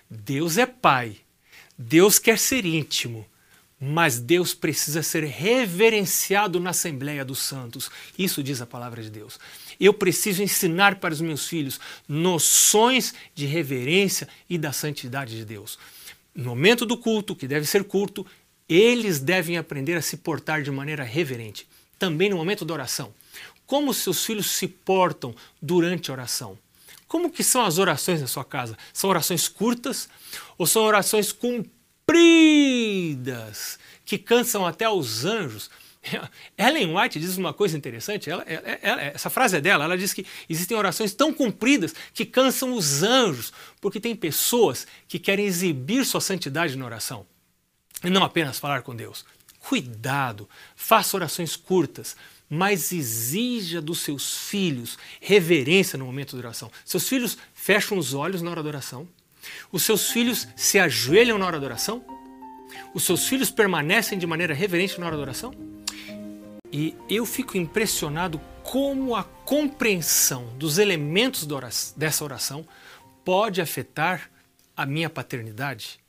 Deus 0.09 0.57
é 0.57 0.65
Pai, 0.65 1.17
Deus 1.77 2.19
quer 2.19 2.37
ser 2.37 2.65
íntimo, 2.65 3.25
mas 3.79 4.19
Deus 4.19 4.53
precisa 4.53 5.01
ser 5.01 5.23
reverenciado 5.23 6.59
na 6.59 6.69
Assembleia 6.69 7.25
dos 7.25 7.39
Santos. 7.39 7.89
Isso 8.17 8.43
diz 8.43 8.61
a 8.61 8.67
palavra 8.67 9.01
de 9.01 9.09
Deus. 9.09 9.39
Eu 9.79 9.93
preciso 9.93 10.43
ensinar 10.43 10.95
para 10.95 11.13
os 11.13 11.21
meus 11.21 11.47
filhos 11.47 11.79
noções 12.07 13.13
de 13.33 13.45
reverência 13.45 14.27
e 14.49 14.57
da 14.57 14.71
santidade 14.71 15.35
de 15.35 15.43
Deus 15.43 15.77
no 16.35 16.49
momento 16.49 16.85
do 16.85 16.97
culto, 16.97 17.35
que 17.35 17.47
deve 17.47 17.65
ser 17.65 17.85
curto, 17.85 18.25
eles 18.67 19.19
devem 19.19 19.57
aprender 19.57 19.95
a 19.95 20.01
se 20.01 20.17
portar 20.17 20.61
de 20.61 20.69
maneira 20.69 21.03
reverente. 21.03 21.65
Também 21.97 22.29
no 22.29 22.35
momento 22.35 22.65
da 22.65 22.73
oração. 22.73 23.13
Como 23.65 23.93
seus 23.93 24.25
filhos 24.25 24.51
se 24.51 24.67
portam 24.67 25.33
durante 25.61 26.11
a 26.11 26.13
oração? 26.13 26.57
Como 27.07 27.31
que 27.31 27.43
são 27.43 27.63
as 27.63 27.77
orações 27.77 28.19
na 28.19 28.27
sua 28.27 28.43
casa? 28.43 28.77
São 28.91 29.09
orações 29.09 29.47
curtas 29.47 30.09
ou 30.57 30.67
são 30.67 30.83
orações 30.83 31.31
compridas 31.31 31.69
que 34.03 34.17
cansam 34.17 34.65
até 34.65 34.89
os 34.89 35.23
anjos? 35.23 35.69
Ellen 36.57 36.95
White 36.95 37.19
diz 37.19 37.37
uma 37.37 37.53
coisa 37.53 37.77
interessante, 37.77 38.29
ela, 38.29 38.43
ela, 38.43 39.01
essa 39.01 39.29
frase 39.29 39.57
é 39.57 39.61
dela, 39.61 39.85
ela 39.85 39.97
diz 39.97 40.13
que 40.13 40.25
existem 40.49 40.77
orações 40.77 41.13
tão 41.13 41.33
compridas 41.33 41.93
que 42.13 42.25
cansam 42.25 42.73
os 42.73 43.03
anjos, 43.03 43.51
porque 43.81 43.99
tem 43.99 44.15
pessoas 44.15 44.85
que 45.07 45.19
querem 45.19 45.45
exibir 45.45 46.05
sua 46.05 46.21
santidade 46.21 46.75
na 46.77 46.85
oração 46.85 47.25
e 48.03 48.09
não 48.09 48.23
apenas 48.23 48.59
falar 48.59 48.81
com 48.81 48.95
Deus. 48.95 49.25
Cuidado, 49.59 50.47
faça 50.75 51.17
orações 51.17 51.55
curtas, 51.55 52.15
mas 52.47 52.91
exija 52.91 53.81
dos 53.81 53.99
seus 53.99 54.37
filhos 54.49 54.97
reverência 55.19 55.97
no 55.97 56.05
momento 56.05 56.35
da 56.35 56.47
oração. 56.47 56.71
Seus 56.83 57.07
filhos 57.07 57.37
fecham 57.53 57.97
os 57.97 58.13
olhos 58.13 58.43
na 58.43 58.51
hora 58.51 58.61
da 58.61 58.69
oração? 58.69 59.07
Os 59.71 59.83
seus 59.83 60.11
filhos 60.11 60.47
se 60.55 60.77
ajoelham 60.77 61.37
na 61.37 61.47
hora 61.47 61.59
da 61.59 61.65
oração? 61.65 62.03
Os 62.93 63.03
seus 63.03 63.27
filhos 63.27 63.49
permanecem 63.49 64.19
de 64.19 64.27
maneira 64.27 64.53
reverente 64.53 64.99
na 64.99 65.07
hora 65.07 65.15
da 65.15 65.21
oração? 65.23 65.74
E 66.77 66.93
eu 67.07 67.25
fico 67.25 67.55
impressionado 67.55 68.37
como 68.61 69.15
a 69.15 69.23
compreensão 69.23 70.45
dos 70.57 70.77
elementos 70.77 71.47
dessa 71.95 72.21
oração 72.21 72.67
pode 73.23 73.61
afetar 73.61 74.29
a 74.75 74.85
minha 74.85 75.09
paternidade, 75.09 76.01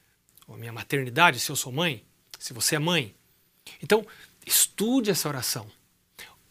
ou 0.44 0.56
a 0.56 0.58
minha 0.58 0.72
maternidade, 0.72 1.38
se 1.38 1.50
eu 1.50 1.54
sou 1.54 1.70
mãe, 1.70 2.02
se 2.36 2.52
você 2.52 2.74
é 2.74 2.80
mãe. 2.80 3.14
Então, 3.80 4.04
estude 4.44 5.08
essa 5.08 5.28
oração. 5.28 5.68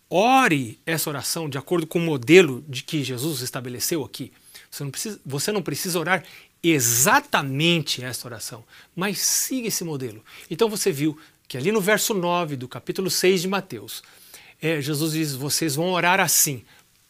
Ore 0.09 0.79
essa 0.85 1.09
oração 1.09 1.49
de 1.49 1.57
acordo 1.57 1.85
com 1.85 1.99
o 1.99 2.01
modelo 2.01 2.63
de 2.69 2.83
que 2.83 3.03
Jesus 3.03 3.41
estabeleceu 3.41 4.01
aqui. 4.01 4.31
Você 4.71 4.85
não 4.85 4.91
precisa, 4.91 5.19
você 5.25 5.51
não 5.51 5.61
precisa 5.61 5.99
orar 5.99 6.23
exatamente 6.63 8.01
essa 8.01 8.25
oração, 8.25 8.63
mas 8.95 9.19
siga 9.19 9.67
esse 9.67 9.83
modelo. 9.83 10.23
Então 10.49 10.69
você 10.69 10.89
viu 10.89 11.19
que 11.47 11.57
ali 11.57 11.71
no 11.71 11.81
verso 11.81 12.13
9 12.13 12.55
do 12.55 12.67
capítulo 12.67 13.09
6 13.09 13.43
de 13.43 13.47
Mateus, 13.47 14.03
é, 14.61 14.81
Jesus 14.81 15.13
diz: 15.13 15.35
Vocês 15.35 15.75
vão 15.75 15.91
orar 15.91 16.19
assim: 16.19 16.63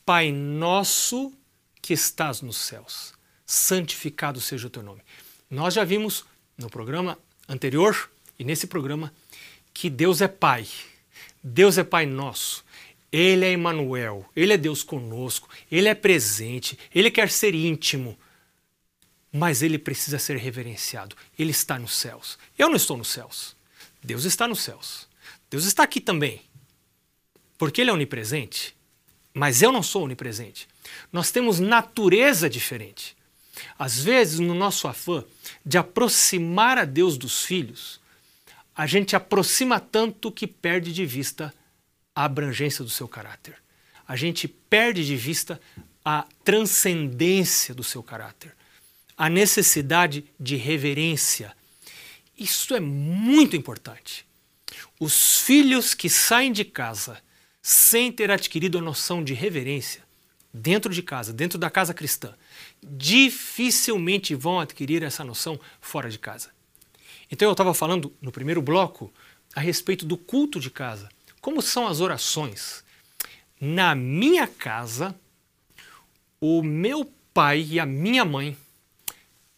Pai 0.06 0.32
nosso 0.32 1.34
que 1.82 1.94
estás 1.94 2.42
nos 2.42 2.58
céus, 2.58 3.14
santificado 3.46 4.42
seja 4.42 4.68
o 4.68 4.70
teu 4.70 4.84
nome. 4.84 5.02
Nós 5.50 5.74
já 5.74 5.84
vimos 5.84 6.26
no 6.58 6.70
programa 6.70 7.18
anterior 7.48 8.10
e 8.38 8.44
nesse 8.44 8.68
programa 8.68 9.14
que 9.74 9.90
Deus 9.90 10.22
é 10.22 10.28
Pai. 10.28 10.68
Deus 11.44 11.78
é 11.78 11.84
Pai 11.84 12.06
nosso. 12.06 12.66
Ele 13.12 13.46
é 13.46 13.54
Emmanuel, 13.54 14.26
Ele 14.36 14.52
é 14.52 14.58
Deus 14.58 14.84
conosco, 14.84 15.48
Ele 15.72 15.88
é 15.88 15.96
presente, 15.96 16.78
Ele 16.94 17.10
quer 17.10 17.30
ser 17.30 17.56
íntimo, 17.56 18.18
mas 19.32 19.62
Ele 19.62 19.78
precisa 19.78 20.20
ser 20.20 20.36
reverenciado. 20.38 21.16
Ele 21.38 21.52
está 21.52 21.80
nos 21.80 21.96
céus. 21.96 22.38
Eu 22.58 22.68
não 22.68 22.76
estou 22.76 22.98
nos 22.98 23.08
céus. 23.08 23.55
Deus 24.06 24.24
está 24.24 24.48
nos 24.48 24.62
céus. 24.62 25.08
Deus 25.50 25.66
está 25.66 25.84
aqui 25.84 26.00
também. 26.00 26.42
Porque 27.58 27.82
Ele 27.82 27.90
é 27.90 27.94
onipresente, 27.94 28.76
mas 29.34 29.62
eu 29.62 29.72
não 29.72 29.82
sou 29.82 30.04
onipresente. 30.04 30.68
Nós 31.12 31.32
temos 31.32 31.60
natureza 31.60 32.50
diferente. 32.50 33.16
Às 33.80 34.00
vezes, 34.00 34.40
no 34.40 34.54
nosso 34.54 34.88
afã 34.88 35.24
de 35.66 35.78
aproximar 35.78 36.78
a 36.78 36.86
Deus 36.86 37.18
dos 37.18 37.44
filhos, 37.44 38.00
a 38.76 38.86
gente 38.86 39.16
aproxima 39.16 39.80
tanto 39.80 40.32
que 40.32 40.46
perde 40.46 40.92
de 40.94 41.06
vista 41.06 41.54
a 42.14 42.26
abrangência 42.26 42.84
do 42.84 42.90
seu 42.90 43.08
caráter. 43.08 43.56
A 44.08 44.16
gente 44.16 44.48
perde 44.48 45.06
de 45.06 45.16
vista 45.16 45.60
a 46.04 46.26
transcendência 46.44 47.74
do 47.74 47.84
seu 47.84 48.04
caráter, 48.04 48.56
a 49.18 49.30
necessidade 49.30 50.26
de 50.40 50.56
reverência, 50.56 51.56
isso 52.38 52.76
é 52.76 52.80
muito 52.80 53.56
importante. 53.56 54.26
Os 55.00 55.42
filhos 55.42 55.94
que 55.94 56.10
saem 56.10 56.52
de 56.52 56.66
casa 56.66 57.22
sem 57.62 58.12
ter 58.12 58.30
adquirido 58.30 58.78
a 58.78 58.82
noção 58.82 59.24
de 59.24 59.34
reverência 59.34 60.04
dentro 60.54 60.94
de 60.94 61.02
casa, 61.02 61.34
dentro 61.34 61.58
da 61.58 61.70
casa 61.70 61.94
cristã, 61.94 62.34
dificilmente 62.82 64.36
vão 64.36 64.60
adquirir 64.60 65.04
essa 65.04 65.24
noção 65.24 65.60
fora 65.82 66.10
de 66.10 66.20
casa. 66.20 66.50
Então 67.30 67.48
eu 67.48 67.54
estava 67.54 67.74
falando 67.74 68.14
no 68.22 68.32
primeiro 68.32 68.62
bloco 68.62 69.12
a 69.56 69.60
respeito 69.60 70.06
do 70.06 70.18
culto 70.18 70.60
de 70.60 70.70
casa. 70.70 71.10
Como 71.42 71.62
são 71.62 71.88
as 71.88 72.00
orações? 72.00 72.84
Na 73.60 73.96
minha 73.96 74.48
casa, 74.48 75.16
o 76.40 76.62
meu 76.62 77.12
pai 77.34 77.66
e 77.70 77.80
a 77.80 77.86
minha 77.86 78.24
mãe 78.24 78.56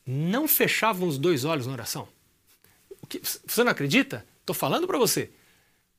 não 0.05 0.48
fechavam 0.48 1.07
os 1.07 1.17
dois 1.17 1.43
olhos 1.43 1.67
na 1.67 1.74
oração. 1.74 2.07
Você 3.45 3.63
não 3.63 3.71
acredita? 3.71 4.25
Estou 4.39 4.55
falando 4.55 4.87
para 4.87 4.97
você. 4.97 5.29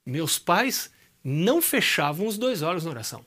Meus 0.04 0.38
pais 0.38 0.90
não 1.22 1.60
fechavam 1.60 2.26
os 2.26 2.38
dois 2.38 2.62
olhos 2.62 2.84
na 2.84 2.90
oração. 2.90 3.24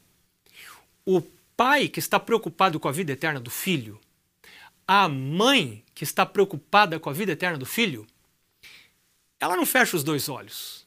O 1.06 1.22
pai 1.56 1.88
que 1.88 2.00
está 2.00 2.20
preocupado 2.20 2.80
com 2.80 2.88
a 2.88 2.92
vida 2.92 3.12
eterna 3.12 3.40
do 3.40 3.52
filho, 3.52 4.00
a 4.88 5.08
mãe 5.08 5.84
que 5.94 6.04
está 6.04 6.26
preocupada 6.26 7.00
com 7.00 7.10
a 7.10 7.14
vida 7.14 7.32
eterna 7.32 7.58
do 7.58 7.66
filho, 7.66 8.08
ela 9.40 9.56
não 9.56 9.66
fecha 9.66 9.96
os 9.96 10.04
dois 10.04 10.30
olhos. 10.30 10.86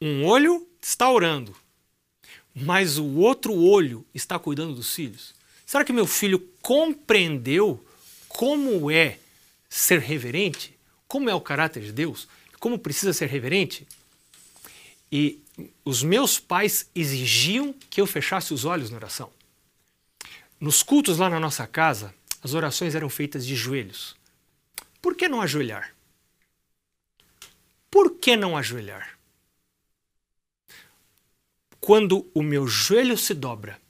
Um 0.00 0.24
olho 0.24 0.66
está 0.80 1.10
orando, 1.10 1.54
mas 2.54 2.98
o 2.98 3.16
outro 3.16 3.54
olho 3.54 4.04
está 4.14 4.38
cuidando 4.38 4.74
dos 4.74 4.94
filhos. 4.94 5.34
Será 5.66 5.84
que 5.84 5.92
meu 5.92 6.06
filho 6.06 6.40
compreendeu 6.60 7.84
como 8.28 8.90
é 8.90 9.18
ser 9.68 10.00
reverente? 10.00 10.76
Como 11.10 11.28
é 11.28 11.34
o 11.34 11.40
caráter 11.40 11.82
de 11.82 11.90
Deus, 11.90 12.28
como 12.60 12.78
precisa 12.78 13.12
ser 13.12 13.26
reverente, 13.26 13.84
E 15.12 15.42
os 15.84 16.04
meus 16.04 16.38
pais 16.38 16.88
exigiam 16.94 17.74
que 17.90 18.00
eu 18.00 18.06
fechasse 18.06 18.54
os 18.54 18.64
olhos 18.64 18.90
na 18.90 18.96
oração. 18.96 19.28
Nos 20.60 20.84
cultos 20.84 21.18
lá 21.18 21.28
na 21.28 21.40
nossa 21.40 21.66
casa, 21.66 22.14
as 22.40 22.54
orações 22.54 22.94
eram 22.94 23.10
feitas 23.10 23.44
de 23.44 23.56
joelhos. 23.56 24.14
Por 25.02 25.16
que 25.16 25.28
não 25.28 25.42
ajoelhar? 25.42 25.92
Por 27.90 28.18
que 28.20 28.36
não 28.36 28.56
ajoelhar? 28.56 29.18
Quando 31.80 32.30
o 32.32 32.40
meu 32.40 32.68
joelho 32.68 33.18
se 33.18 33.34
dobra, 33.34 33.80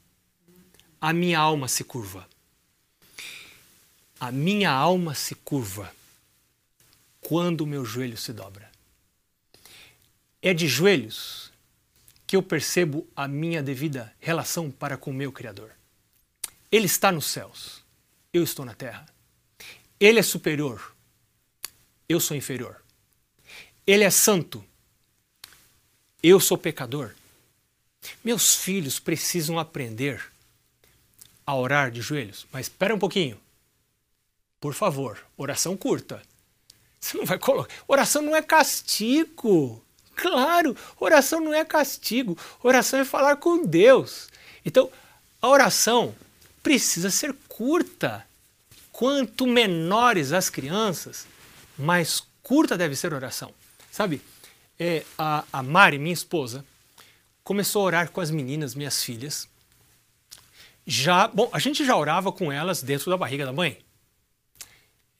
a 0.98 1.12
minha 1.12 1.38
alma 1.38 1.68
se 1.68 1.84
curva. 1.84 2.26
A 4.18 4.32
minha 4.32 4.70
alma 4.70 5.14
se 5.14 5.34
curva 5.34 6.00
quando 7.30 7.60
o 7.60 7.66
meu 7.66 7.84
joelho 7.84 8.16
se 8.16 8.32
dobra. 8.32 8.68
É 10.42 10.52
de 10.52 10.66
joelhos 10.66 11.52
que 12.26 12.34
eu 12.34 12.42
percebo 12.42 13.06
a 13.14 13.28
minha 13.28 13.62
devida 13.62 14.12
relação 14.18 14.68
para 14.68 14.96
com 14.96 15.12
o 15.12 15.14
meu 15.14 15.30
Criador. 15.30 15.70
Ele 16.72 16.87
está 16.87 17.12
nos 17.12 17.26
céus, 17.26 17.84
eu 18.32 18.42
estou 18.42 18.64
na 18.64 18.75
terra. 18.75 19.06
Ele 20.00 20.18
é 20.18 20.25
superior, 20.25 20.92
eu 22.08 22.18
sou 22.18 22.37
inferior. 22.37 22.82
Ele 23.87 24.02
é 24.02 24.10
santo, 24.10 24.64
eu 26.20 26.40
sou 26.40 26.58
pecador. 26.58 27.14
Meus 28.25 28.56
filhos 28.56 28.99
precisam 28.99 29.56
aprender 29.56 30.20
a 31.46 31.54
orar 31.54 31.92
de 31.92 32.00
joelhos. 32.00 32.44
Mas 32.50 32.66
espera 32.66 32.92
um 32.92 32.99
pouquinho. 32.99 33.40
Por 34.58 34.75
favor, 34.75 35.25
oração 35.37 35.76
curta. 35.76 36.28
Você 37.00 37.16
não 37.16 37.25
vai 37.25 37.38
colocar. 37.38 37.75
Oração 37.88 38.23
não 38.23 38.37
é 38.37 38.42
castigo. 38.42 39.83
Claro, 40.14 40.76
oração 40.99 41.40
não 41.40 41.54
é 41.54 41.64
castigo. 41.64 42.37
Oração 42.62 43.00
é 43.00 43.04
falar 43.04 43.37
com 43.37 43.64
Deus. 43.64 44.28
Então, 44.64 44.90
a 45.40 45.49
oração 45.49 46.14
precisa 46.62 47.11
ser 47.11 47.35
curta. 47.49 48.26
Quanto 48.92 49.47
menores 49.47 50.30
as 50.30 50.50
crianças, 50.50 51.26
mais 51.78 52.23
curta 52.42 52.76
deve 52.76 52.95
ser 52.95 53.12
a 53.14 53.16
oração. 53.16 53.54
Sabe, 53.90 54.21
é, 54.78 55.04
a, 55.16 55.42
a 55.50 55.62
Mari, 55.62 55.99
minha 55.99 56.12
esposa, 56.12 56.64
começou 57.42 57.83
a 57.83 57.85
orar 57.87 58.11
com 58.11 58.21
as 58.21 58.30
meninas, 58.30 58.75
minhas 58.75 59.02
filhas. 59.02 59.49
Já, 60.87 61.28
bom, 61.28 61.49
a 61.52 61.59
gente 61.59 61.85
já 61.85 61.97
orava 61.97 62.30
com 62.30 62.52
elas 62.52 62.83
dentro 62.83 63.11
da 63.11 63.16
barriga 63.16 63.47
da 63.47 63.52
mãe. 63.52 63.78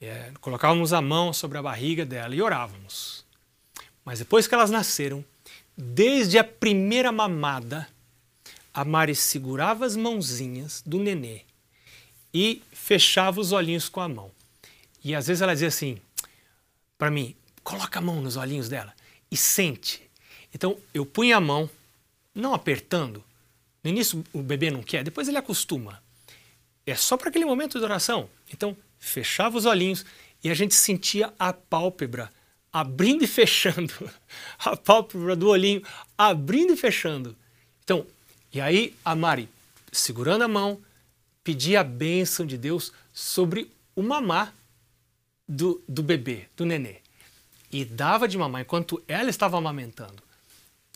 É, 0.01 0.33
colocávamos 0.41 0.93
a 0.93 1.03
mão 1.03 1.33
sobre 1.33 1.59
a 1.59 1.63
barriga 1.63 2.07
dela 2.07 2.35
e 2.35 2.41
orávamos. 2.41 3.25
Mas 4.05 4.19
depois 4.19 4.47
que 4.47 4.55
elas 4.55 4.71
nasceram, 4.71 5.25
desde 5.77 6.39
a 6.39 6.45
primeira 6.45 7.13
mamada, 7.13 7.87
a 8.73 8.85
Mari 8.85 9.15
segurava 9.15 9.85
as 9.85 9.97
mãozinhas 9.97 10.83
do 10.87 10.99
nenê 10.99 11.43
e 12.33 12.63
fechava 12.73 13.41
os 13.41 13.53
olhinhos 13.53 13.89
com 13.89 14.01
a 14.01 14.09
mão. 14.09 14.31
E 15.05 15.15
às 15.15 15.27
vezes 15.27 15.43
ela 15.43 15.53
dizia 15.53 15.69
assim 15.69 15.99
para 16.97 17.11
mim: 17.11 17.35
coloca 17.63 17.99
a 17.99 18.03
mão 18.03 18.21
nos 18.21 18.37
olhinhos 18.37 18.69
dela 18.69 18.95
e 19.31 19.37
sente. 19.37 20.03
Então 20.55 20.79
eu 20.95 21.05
punha 21.05 21.37
a 21.37 21.41
mão, 21.41 21.69
não 22.35 22.55
apertando. 22.55 23.23
No 23.83 23.91
início 23.91 24.25
o 24.33 24.43
bebê 24.43 24.71
não 24.71 24.83
quer, 24.83 25.03
depois 25.03 25.29
ele 25.29 25.39
acostuma. 25.39 26.03
É 26.87 26.95
só 26.95 27.17
para 27.17 27.29
aquele 27.29 27.45
momento 27.45 27.79
de 27.79 27.85
oração. 27.85 28.29
Então 28.53 28.77
fechava 29.01 29.57
os 29.57 29.65
olhinhos 29.65 30.05
e 30.45 30.51
a 30.51 30.55
gente 30.55 30.75
sentia 30.75 31.33
a 31.39 31.53
pálpebra 31.53 32.31
abrindo 32.73 33.25
e 33.25 33.27
fechando. 33.27 33.93
A 34.61 34.77
pálpebra 34.77 35.35
do 35.35 35.49
olhinho 35.49 35.83
abrindo 36.17 36.75
e 36.75 36.77
fechando. 36.77 37.35
Então, 37.83 38.07
e 38.53 38.61
aí 38.61 38.95
a 39.05 39.17
Mari, 39.17 39.49
segurando 39.91 40.45
a 40.45 40.49
mão, 40.49 40.81
pedia 41.43 41.81
a 41.81 41.85
bênção 41.85 42.47
de 42.47 42.57
Deus 42.57 42.93
sobre 43.13 43.73
o 43.97 44.03
mamá 44.03 44.53
do, 45.49 45.83
do 45.89 46.03
bebê, 46.03 46.47
do 46.57 46.65
nenê. 46.65 46.97
E 47.73 47.85
dava 47.85 48.29
de 48.29 48.39
mamar 48.39 48.63
enquanto 48.63 49.03
ela 49.09 49.31
estava 49.31 49.59
amamentando. 49.59 50.23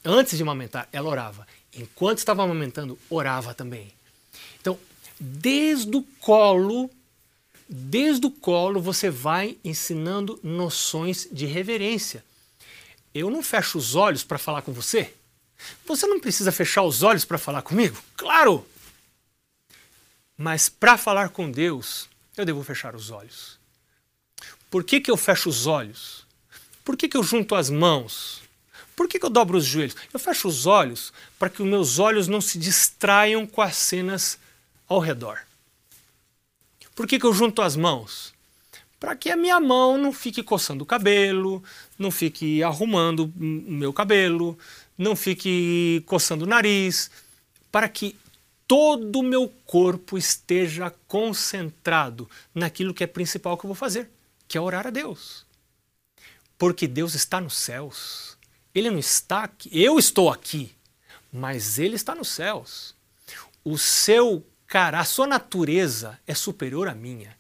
Antes 0.05 0.37
de 0.37 0.43
amamentar, 0.43 0.89
ela 0.93 1.09
orava. 1.09 1.47
Enquanto 1.73 2.19
estava 2.19 2.45
amamentando, 2.45 2.99
orava 3.09 3.55
também. 3.55 3.89
Então, 4.61 4.79
desde 5.19 5.97
o 5.97 6.03
colo, 6.21 6.91
desde 7.69 8.27
o 8.27 8.31
colo 8.31 8.81
você 8.81 9.11
vai 9.11 9.57
ensinando 9.65 10.39
noções 10.43 11.29
de 11.31 11.47
reverência. 11.47 12.25
Eu 13.15 13.31
não 13.31 13.43
fecho 13.43 13.79
os 13.79 13.95
olhos 13.95 14.25
para 14.25 14.39
falar 14.39 14.63
com 14.63 14.73
você. 14.73 15.15
Você 15.87 16.07
não 16.07 16.21
precisa 16.21 16.53
fechar 16.53 16.83
os 16.83 17.03
olhos 17.03 17.25
para 17.25 17.39
falar 17.39 17.63
comigo? 17.63 17.97
Claro! 18.17 18.67
Mas 20.37 20.69
para 20.69 20.99
falar 20.99 21.29
com 21.29 21.51
Deus, 21.51 22.09
eu 22.37 22.45
devo 22.45 22.65
fechar 22.65 22.95
os 22.95 23.11
olhos. 23.11 23.59
Por 24.69 24.83
que, 24.83 25.01
que 25.01 25.11
eu 25.11 25.17
fecho 25.17 25.49
os 25.49 25.67
olhos? 25.67 26.27
Por 26.85 26.97
que, 26.97 27.09
que 27.09 27.17
eu 27.17 27.23
junto 27.23 27.55
as 27.55 27.71
mãos? 27.71 28.43
Por 28.97 29.09
que, 29.09 29.19
que 29.19 29.25
eu 29.25 29.31
dobro 29.31 29.57
os 29.57 29.65
joelhos? 29.65 29.97
Eu 30.13 30.19
fecho 30.19 30.49
os 30.49 30.67
olhos 30.67 31.13
para 31.39 31.49
que 31.49 31.63
os 31.63 31.69
meus 31.69 31.99
olhos 31.99 32.29
não 32.29 32.41
se 32.41 32.59
distraiam 32.59 33.47
com 33.47 33.63
as 33.63 33.77
cenas 33.77 34.39
ao 34.89 34.99
redor. 34.99 35.41
Por 36.95 37.07
que, 37.07 37.19
que 37.19 37.27
eu 37.27 37.35
junto 37.35 37.61
as 37.61 37.77
mãos? 37.77 38.33
Para 39.01 39.17
que 39.17 39.31
a 39.31 39.37
minha 39.37 39.61
mão 39.61 39.99
não 39.99 40.13
fique 40.13 40.43
coçando 40.43 40.85
o 40.85 40.87
cabelo, 40.87 41.63
não 41.99 42.11
fique 42.11 42.63
arrumando 42.63 43.25
o 43.37 43.41
meu 43.41 43.93
cabelo, 43.93 44.57
não 44.97 45.17
fique 45.17 46.03
coçando 46.07 46.45
o 46.45 46.49
nariz, 46.49 47.11
para 47.71 47.89
que 47.89 48.17
todo 48.67 49.19
o 49.19 49.23
meu 49.23 49.49
corpo 49.67 50.17
esteja 50.17 50.95
concentrado 51.07 52.31
naquilo 52.55 52.95
que 52.95 53.05
é 53.05 53.07
principal 53.07 53.59
que 53.59 53.67
eu 53.67 53.69
vou 53.69 53.75
fazer, 53.75 54.09
que 54.47 54.57
é 54.57 54.61
orar 54.61 54.87
a 54.87 54.91
Deus. 54.91 55.45
Porque 56.57 56.87
Deus 56.87 57.15
está 57.15 57.41
nos 57.41 57.57
céus. 57.57 58.39
Ele 58.75 58.91
não 58.91 58.99
está 58.99 59.45
aqui. 59.45 59.69
Eu 59.73 59.99
estou 59.99 60.31
aqui, 60.31 60.73
mas 61.33 61.79
ele 61.79 61.97
está 61.97 62.15
nos 62.15 62.29
céus. 62.29 62.95
O 63.65 63.77
seu 63.77 64.45
cara, 64.67 65.01
a 65.01 65.05
sua 65.05 65.27
natureza 65.27 66.19
é 66.27 66.35
superior 66.35 66.89
à 66.89 66.95
minha. 66.95 67.37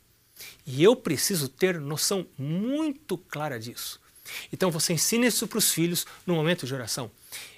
E 0.66 0.82
eu 0.82 0.96
preciso 0.96 1.48
ter 1.48 1.78
noção 1.78 2.26
muito 2.38 3.18
clara 3.18 3.58
disso. 3.58 4.00
Então 4.52 4.70
você 4.70 4.92
ensina 4.92 5.26
isso 5.26 5.46
para 5.46 5.58
os 5.58 5.70
filhos 5.70 6.06
no 6.26 6.34
momento 6.34 6.66
de 6.66 6.74
oração. 6.74 7.10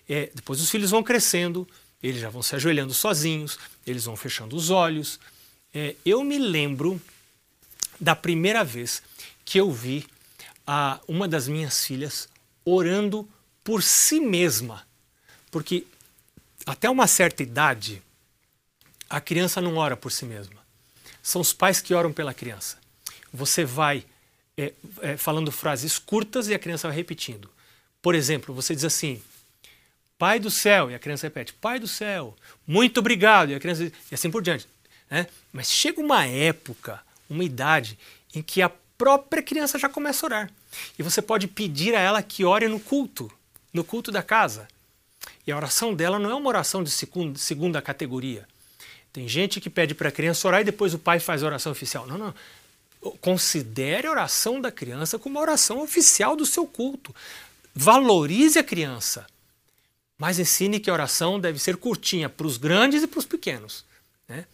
É, 0.09 0.31
depois 0.35 0.61
os 0.61 0.71
filhos 0.71 0.91
vão 0.91 1.03
crescendo, 1.03 1.67
eles 2.03 2.21
já 2.21 2.29
vão 2.29 2.43
se 2.43 2.55
ajoelhando 2.55 2.93
sozinhos, 2.93 3.59
eles 3.87 4.05
vão 4.05 4.17
fechando 4.17 4.57
os 4.57 4.71
olhos. 4.71 5.19
É, 5.73 5.95
eu 6.05 6.23
me 6.25 6.39
lembro 6.39 7.01
da 8.01 8.15
primeira 8.15 8.65
vez 8.65 9.03
que 9.45 9.59
eu 9.59 9.71
vi 9.71 10.07
a, 10.67 11.01
uma 11.07 11.29
das 11.29 11.49
minhas 11.49 11.85
filhas 11.85 12.29
orando 12.65 13.29
por 13.63 13.83
si 13.83 14.21
mesma. 14.21 14.87
Porque 15.51 15.87
até 16.67 16.91
uma 16.91 17.07
certa 17.07 17.43
idade, 17.43 18.03
a 19.09 19.21
criança 19.21 19.61
não 19.61 19.77
ora 19.77 19.97
por 19.97 20.11
si 20.11 20.25
mesma. 20.25 20.57
São 21.23 21.41
os 21.41 21.53
pais 21.53 21.81
que 21.81 21.95
oram 21.95 22.13
pela 22.13 22.35
criança. 22.35 22.79
Você 23.33 23.65
vai 23.65 24.05
é, 24.57 24.73
é, 25.03 25.17
falando 25.17 25.53
frases 25.53 25.99
curtas 25.99 26.49
e 26.49 26.55
a 26.55 26.59
criança 26.59 26.89
vai 26.89 26.97
repetindo. 26.97 27.51
Por 28.01 28.15
exemplo, 28.15 28.55
você 28.55 28.75
diz 28.75 28.85
assim: 28.85 29.23
Pai 30.19 30.41
do 30.41 30.51
céu, 30.51 30.91
e 30.91 30.95
a 30.95 30.99
criança 30.99 31.27
repete: 31.27 31.53
Pai 31.53 31.79
do 31.79 31.89
céu, 31.89 32.37
muito 32.67 32.99
obrigado, 32.99 33.51
e 33.51 33.55
a 33.55 33.61
criança 33.61 33.85
diz, 33.85 33.93
e 34.11 34.15
assim 34.15 34.31
por 34.31 34.43
diante. 34.43 34.67
Né? 35.11 35.27
Mas 35.53 35.71
chega 35.71 36.01
uma 36.01 36.25
época, 36.27 37.01
uma 37.29 37.45
idade, 37.45 37.99
em 38.35 38.43
que 38.43 38.63
a 38.63 38.71
própria 38.97 39.43
criança 39.43 39.79
já 39.79 39.89
começa 39.89 40.25
a 40.25 40.29
orar. 40.29 40.51
E 40.99 41.03
você 41.03 41.21
pode 41.21 41.47
pedir 41.47 41.95
a 41.95 42.01
ela 42.01 42.23
que 42.23 42.45
ore 42.45 42.69
no 42.69 42.81
culto, 42.81 43.31
no 43.73 43.85
culto 43.85 44.11
da 44.11 44.23
casa. 44.23 44.69
E 45.47 45.53
a 45.53 45.57
oração 45.57 45.95
dela 45.95 46.19
não 46.19 46.31
é 46.31 46.35
uma 46.35 46.49
oração 46.49 46.83
de 46.83 46.91
segunda, 46.91 47.39
segunda 47.39 47.83
categoria. 47.83 48.47
Tem 49.17 49.27
gente 49.27 49.63
que 49.63 49.71
pede 49.71 49.95
para 49.95 50.11
a 50.11 50.13
criança 50.13 50.47
orar 50.47 50.61
e 50.61 50.65
depois 50.65 50.93
o 50.93 50.99
pai 50.99 51.19
faz 51.19 51.43
a 51.43 51.47
oração 51.47 51.73
oficial. 51.73 52.07
Não, 52.07 52.19
não. 52.19 52.35
Considere 53.19 54.07
a 54.07 54.11
oração 54.11 54.61
da 54.61 54.71
criança 54.71 55.19
como 55.19 55.39
a 55.39 55.41
oração 55.41 55.83
oficial 55.83 56.37
do 56.37 56.45
seu 56.45 56.67
culto. 56.67 57.17
Valorize 57.75 58.59
a 58.59 58.63
criança. 58.63 59.27
Mas 60.19 60.39
ensine 60.39 60.79
que 60.79 60.91
a 60.91 60.93
oração 60.93 61.41
deve 61.41 61.59
ser 61.59 61.79
curtinha 61.79 62.29
para 62.29 62.47
os 62.47 62.59
grandes 62.59 63.03
e 63.03 63.07
para 63.07 63.19
os 63.19 63.25
pequenos. 63.25 63.87
Né? 64.29 64.45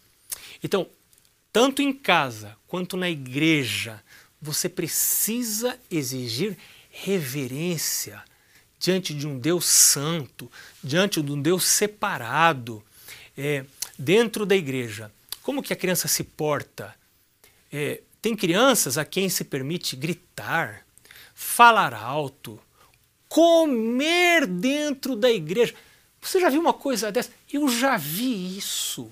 Então, 0.63 0.87
tanto 1.51 1.81
em 1.81 1.91
casa 1.91 2.55
quanto 2.65 2.95
na 2.95 3.09
igreja, 3.09 4.01
você 4.41 4.69
precisa 4.69 5.77
exigir 5.91 6.57
reverência 6.89 8.23
diante 8.79 9.13
de 9.13 9.27
um 9.27 9.37
Deus 9.37 9.65
santo, 9.65 10.49
diante 10.81 11.21
de 11.21 11.33
um 11.33 11.41
Deus 11.41 11.65
separado, 11.65 12.81
é, 13.37 13.65
dentro 13.97 14.45
da 14.45 14.55
igreja. 14.55 15.11
Como 15.41 15.61
que 15.61 15.73
a 15.73 15.75
criança 15.75 16.07
se 16.07 16.23
porta? 16.23 16.95
É, 17.71 18.01
tem 18.21 18.35
crianças 18.35 18.97
a 18.97 19.03
quem 19.03 19.27
se 19.27 19.43
permite 19.43 19.95
gritar, 19.95 20.85
falar 21.33 21.93
alto, 21.93 22.59
comer 23.27 24.45
dentro 24.45 25.15
da 25.15 25.29
igreja. 25.29 25.73
Você 26.21 26.39
já 26.39 26.49
viu 26.49 26.61
uma 26.61 26.73
coisa 26.73 27.11
dessa? 27.11 27.31
Eu 27.51 27.67
já 27.67 27.97
vi 27.97 28.57
isso. 28.57 29.11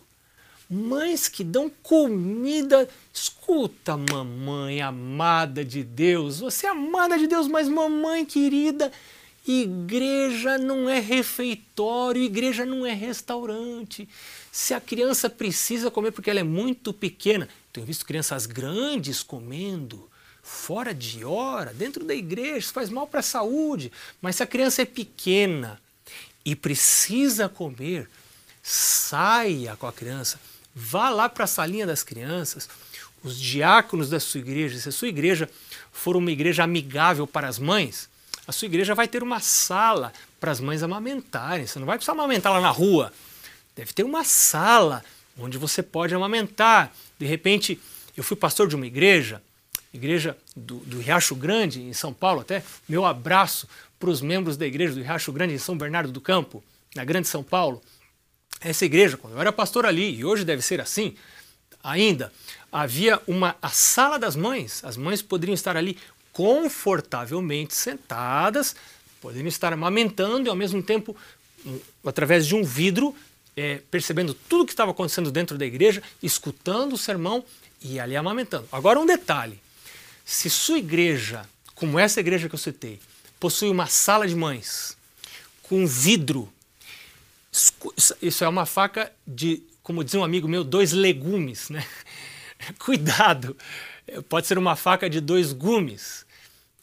Mães 0.70 1.28
que 1.28 1.44
dão 1.44 1.70
comida. 1.84 2.88
Escuta, 3.14 3.98
mamãe 3.98 4.82
amada 4.82 5.66
de 5.66 5.84
Deus, 5.84 6.40
você 6.40 6.66
é 6.66 6.70
amada 6.70 7.20
de 7.20 7.28
Deus, 7.28 7.48
mas 7.48 7.68
mamãe 7.68 8.26
querida, 8.26 8.90
igreja 9.48 10.58
não 10.58 10.90
é 10.90 11.00
refeitório, 11.00 12.22
igreja 12.22 12.66
não 12.66 12.86
é 12.86 12.94
restaurante. 12.94 14.08
Se 14.52 14.74
a 14.74 14.82
criança 14.82 15.30
precisa 15.30 15.90
comer 15.90 16.12
porque 16.12 16.30
ela 16.30 16.40
é 16.40 16.44
muito 16.44 16.94
pequena, 16.94 17.48
tenho 17.74 17.86
visto 17.86 18.06
crianças 18.06 18.46
grandes 18.46 19.24
comendo 19.24 20.10
fora 20.44 20.94
de 20.94 21.24
hora, 21.24 21.74
dentro 21.74 22.04
da 22.04 22.14
igreja, 22.14 22.58
isso 22.58 22.74
faz 22.74 22.90
mal 22.90 23.08
para 23.08 23.20
a 23.20 23.24
saúde. 23.24 23.92
Mas 24.22 24.36
se 24.36 24.44
a 24.44 24.48
criança 24.48 24.82
é 24.82 24.86
pequena 24.86 25.80
e 26.44 26.56
precisa 26.56 27.48
comer, 27.48 28.10
saia 28.62 29.76
com 29.76 29.88
a 29.88 29.94
criança, 29.94 30.40
vá 30.74 31.10
lá 31.10 31.30
para 31.30 31.46
a 31.46 31.48
salinha 31.48 31.86
das 31.86 32.04
crianças. 32.04 32.68
Os 33.24 33.40
diáconos 33.40 34.10
da 34.10 34.20
sua 34.20 34.40
igreja, 34.40 34.80
se 34.80 34.90
a 34.90 34.92
sua 34.92 35.08
igreja 35.08 35.50
for 35.92 36.18
uma 36.18 36.32
igreja 36.32 36.64
amigável 36.64 37.28
para 37.28 37.48
as 37.48 37.60
mães, 37.60 38.10
a 38.52 38.54
sua 38.54 38.66
igreja 38.66 38.94
vai 38.94 39.08
ter 39.08 39.24
uma 39.24 39.40
sala 39.40 40.12
para 40.38 40.52
as 40.52 40.60
mães 40.60 40.84
amamentarem. 40.84 41.66
Você 41.66 41.80
não 41.80 41.86
vai 41.86 41.98
precisar 41.98 42.12
amamentar 42.12 42.52
lá 42.52 42.60
na 42.60 42.70
rua. 42.70 43.14
Deve 43.74 43.94
ter 43.94 44.04
uma 44.04 44.26
sala 44.26 45.02
onde 45.40 45.58
você 45.58 45.82
pode 45.82 46.14
amamentar. 46.14 46.94
De 47.18 47.26
repente, 47.26 47.80
eu 48.16 48.22
fui 48.22 48.36
pastor 48.36 48.68
de 48.68 48.76
uma 48.76 48.86
igreja, 48.86 49.42
igreja 49.94 50.38
do, 50.54 50.80
do 50.80 51.00
Riacho 51.00 51.34
Grande, 51.34 51.82
em 51.82 51.94
São 51.94 52.14
Paulo 52.14 52.42
até. 52.42 52.62
Meu 52.90 53.06
abraço 53.06 53.70
para 53.98 54.10
os 54.10 54.22
membros 54.22 54.58
da 54.58 54.68
igreja 54.68 54.94
do 54.96 55.02
Riacho 55.02 55.32
Grande, 55.32 55.54
em 55.54 55.58
São 55.58 55.78
Bernardo 55.78 56.12
do 56.12 56.20
Campo, 56.20 56.62
na 56.94 57.06
Grande 57.06 57.30
São 57.30 57.42
Paulo. 57.42 57.82
Essa 58.60 58.84
igreja, 58.84 59.16
quando 59.16 59.36
eu 59.36 59.40
era 59.40 59.54
pastor 59.54 59.86
ali, 59.86 60.14
e 60.14 60.26
hoje 60.26 60.44
deve 60.44 60.62
ser 60.62 60.82
assim 60.82 61.16
ainda, 61.82 62.34
havia 62.70 63.18
uma 63.26 63.56
a 63.62 63.70
sala 63.70 64.20
das 64.20 64.36
mães. 64.36 64.84
As 64.84 64.98
mães 64.98 65.22
poderiam 65.22 65.54
estar 65.54 65.78
ali 65.78 65.98
confortavelmente 66.34 67.76
sentadas, 67.76 68.76
poderiam 69.22 69.48
estar 69.48 69.72
amamentando 69.74 70.48
e 70.48 70.50
ao 70.50 70.56
mesmo 70.56 70.82
tempo, 70.82 71.16
através 72.06 72.48
de 72.48 72.56
um 72.56 72.64
vidro, 72.64 73.16
é, 73.56 73.82
percebendo 73.92 74.34
tudo 74.34 74.64
o 74.64 74.66
que 74.66 74.74
estava 74.74 74.92
acontecendo 74.92 75.32
dentro 75.32 75.58
da 75.58 75.66
igreja, 75.66 76.02
escutando 76.22 76.94
o 76.94 76.98
sermão 76.98 77.44
e 77.82 78.00
ali 78.00 78.16
amamentando. 78.16 78.68
Agora 78.72 79.00
um 79.00 79.06
detalhe: 79.06 79.60
se 80.26 80.50
sua 80.50 80.80
igreja, 80.80 81.48
como 81.76 82.00
essa 82.00 82.20
igreja 82.20 82.48
que 82.48 82.56
eu 82.56 82.60
citei, 82.60 83.00
possui 83.40 83.70
uma 83.70 83.88
sala 83.88 84.28
de 84.28 84.36
mães 84.36 84.98
com 85.64 85.86
vidro, 85.86 86.52
isso 88.22 88.44
é 88.44 88.48
uma 88.48 88.66
faca 88.66 89.12
de, 89.28 89.62
como 89.84 90.04
diz 90.04 90.14
um 90.14 90.24
amigo 90.24 90.48
meu, 90.48 90.64
dois 90.64 90.92
legumes, 90.92 91.70
né? 91.70 91.86
Cuidado, 92.80 93.58
pode 94.30 94.48
ser 94.48 94.58
uma 94.58 94.76
faca 94.76 95.10
de 95.10 95.20
dois 95.20 95.54
gumes. 95.54 96.26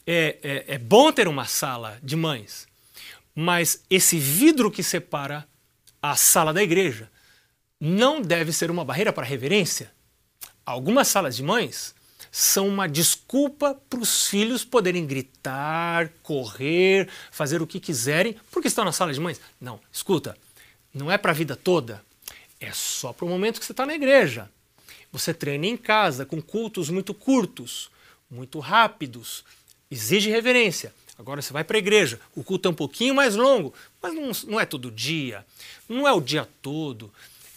É, 0.05 0.37
é, 0.41 0.75
é 0.75 0.77
bom 0.77 1.11
ter 1.11 1.27
uma 1.27 1.45
sala 1.45 1.99
de 2.01 2.15
mães, 2.15 2.67
mas 3.35 3.83
esse 3.89 4.17
vidro 4.17 4.71
que 4.71 4.81
separa 4.81 5.47
a 6.01 6.15
sala 6.15 6.53
da 6.53 6.63
igreja 6.63 7.09
não 7.79 8.21
deve 8.21 8.51
ser 8.51 8.71
uma 8.71 8.83
barreira 8.83 9.13
para 9.13 9.25
reverência. 9.25 9.91
Algumas 10.65 11.07
salas 11.07 11.35
de 11.35 11.43
mães 11.43 11.93
são 12.31 12.67
uma 12.67 12.87
desculpa 12.87 13.79
para 13.89 13.99
os 13.99 14.27
filhos 14.27 14.63
poderem 14.63 15.05
gritar, 15.05 16.09
correr, 16.21 17.09
fazer 17.31 17.61
o 17.61 17.67
que 17.67 17.79
quiserem, 17.79 18.35
porque 18.51 18.67
estão 18.67 18.85
na 18.85 18.91
sala 18.91 19.13
de 19.13 19.19
mães. 19.19 19.39
Não, 19.59 19.79
escuta, 19.91 20.37
não 20.93 21.11
é 21.11 21.17
para 21.17 21.31
a 21.31 21.35
vida 21.35 21.55
toda, 21.55 22.03
é 22.59 22.71
só 22.71 23.13
para 23.13 23.25
o 23.25 23.29
momento 23.29 23.59
que 23.59 23.65
você 23.65 23.71
está 23.71 23.85
na 23.85 23.95
igreja. 23.95 24.49
Você 25.11 25.33
treina 25.33 25.65
em 25.65 25.77
casa 25.77 26.25
com 26.25 26.41
cultos 26.41 26.89
muito 26.89 27.13
curtos, 27.13 27.89
muito 28.29 28.59
rápidos, 28.59 29.43
exige 29.89 30.29
reverência. 30.29 30.93
Agora 31.17 31.41
você 31.41 31.51
vai 31.51 31.63
para 31.63 31.77
a 31.77 31.79
igreja, 31.79 32.19
o 32.33 32.43
culto 32.43 32.69
é 32.69 32.71
um 32.71 32.75
pouquinho 32.75 33.13
mais 33.13 33.35
longo, 33.35 33.73
mas 34.01 34.13
não, 34.13 34.31
não 34.51 34.59
é 34.59 34.65
todo 34.65 34.89
dia, 34.89 35.45
não 35.87 36.07
é 36.07 36.13
o 36.13 36.21
dia 36.21 36.47
todo, 36.61 37.11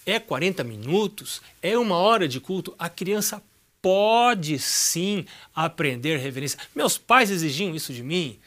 é 0.05 0.19
40 0.19 0.65
minutos, 0.65 1.41
é 1.63 1.79
uma 1.79 1.97
hora 1.97 2.27
de 2.27 2.41
culto. 2.41 2.75
A 2.79 2.89
criança 2.89 3.41
pode 3.81 4.59
sim 4.59 5.25
aprender 5.55 6.19
reverência. 6.19 6.59
Meus 6.75 6.99
pais 6.99 7.31
exigiam 7.31 7.75
isso 7.75 7.93
de 7.93 8.03
mim. 8.03 8.39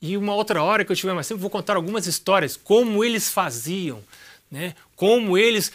E 0.00 0.16
uma 0.16 0.34
outra 0.34 0.62
hora 0.62 0.84
que 0.84 0.92
eu 0.92 0.96
tiver 0.96 1.12
mais 1.12 1.26
tempo, 1.26 1.40
vou 1.40 1.50
contar 1.50 1.76
algumas 1.76 2.06
histórias, 2.06 2.56
como 2.56 3.04
eles 3.04 3.28
faziam, 3.28 4.02
né? 4.48 4.74
como 4.94 5.36
eles 5.36 5.72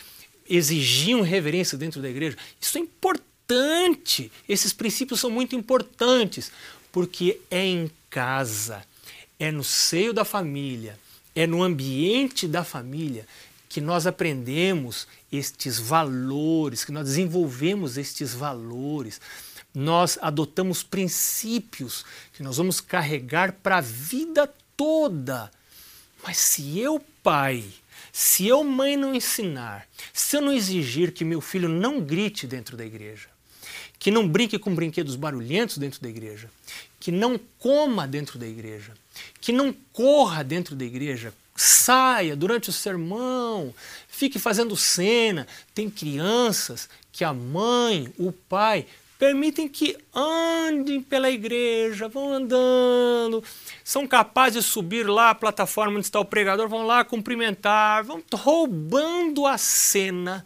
exigiam 0.56 1.22
reverência 1.22 1.78
dentro 1.78 2.02
da 2.02 2.10
igreja. 2.10 2.38
Isso 2.60 2.78
é 2.78 2.82
importante. 2.82 4.32
Esses 4.48 4.74
princípios 4.74 5.20
são 5.20 5.30
muito 5.30 5.56
importantes, 5.56 6.52
porque 6.92 7.40
é 7.50 7.66
em 7.66 7.92
casa, 8.10 8.86
é 9.40 9.52
no 9.52 9.64
seio 9.64 10.14
da 10.14 10.24
família, 10.24 11.00
é 11.36 11.48
no 11.48 11.64
ambiente 11.64 12.48
da 12.48 12.64
família 12.64 13.28
que 13.68 13.82
nós 13.82 14.06
aprendemos 14.06 15.08
estes 15.32 15.80
valores, 15.80 16.86
que 16.86 16.92
nós 16.92 17.06
desenvolvemos 17.06 17.98
estes 17.98 18.32
valores, 18.32 19.20
nós 19.74 20.20
adotamos 20.22 20.84
princípios 20.84 22.06
que 22.34 22.44
nós 22.44 22.58
vamos 22.58 22.80
carregar 22.80 23.54
para 23.54 23.78
a 23.78 23.82
vida 23.82 24.48
toda. 24.78 25.52
Mas 26.22 26.38
se 26.38 26.80
eu, 26.80 27.04
pai, 27.24 27.64
se 28.12 28.48
eu, 28.48 28.64
mãe, 28.64 28.98
não 28.98 29.14
ensinar, 29.16 29.88
se 30.12 30.38
eu 30.38 30.42
não 30.42 30.54
exigir 30.54 31.12
que 31.12 31.24
meu 31.24 31.42
filho 31.42 31.70
não 31.70 32.02
grite 32.02 32.46
dentro 32.46 32.76
da 32.76 32.86
igreja, 32.86 33.28
que 33.98 34.12
não 34.12 34.28
brinque 34.28 34.60
com 34.60 34.76
brinquedos 34.76 35.16
barulhentos 35.16 35.78
dentro 35.78 36.02
da 36.02 36.10
igreja, 36.10 36.50
que 37.00 37.12
não 37.12 37.40
coma 37.60 38.08
dentro 38.08 38.38
da 38.38 38.48
igreja, 38.48 38.94
que 39.40 39.52
não 39.52 39.74
corra 39.92 40.44
dentro 40.44 40.76
da 40.76 40.86
igreja, 40.86 41.34
saia 41.56 42.36
durante 42.36 42.70
o 42.70 42.74
sermão, 42.74 43.74
fique 44.08 44.40
fazendo 44.40 44.76
cena. 44.76 45.48
Tem 45.74 45.90
crianças 45.90 46.90
que 47.12 47.24
a 47.24 47.34
mãe, 47.34 48.12
o 48.18 48.32
pai, 48.32 48.86
permitem 49.24 49.70
que 49.70 49.98
andem 50.14 51.02
pela 51.02 51.32
igreja, 51.32 52.10
vão 52.10 52.34
andando, 52.34 53.42
são 53.82 54.06
capazes 54.06 54.66
de 54.66 54.70
subir 54.70 55.08
lá 55.08 55.30
a 55.30 55.36
plataforma 55.36 55.96
onde 55.96 56.08
está 56.08 56.20
o 56.20 56.26
pregador, 56.26 56.68
vão 56.68 56.86
lá 56.86 57.06
cumprimentar, 57.06 58.04
vão 58.04 58.22
roubando 58.34 59.46
a 59.46 59.58
cena, 59.58 60.46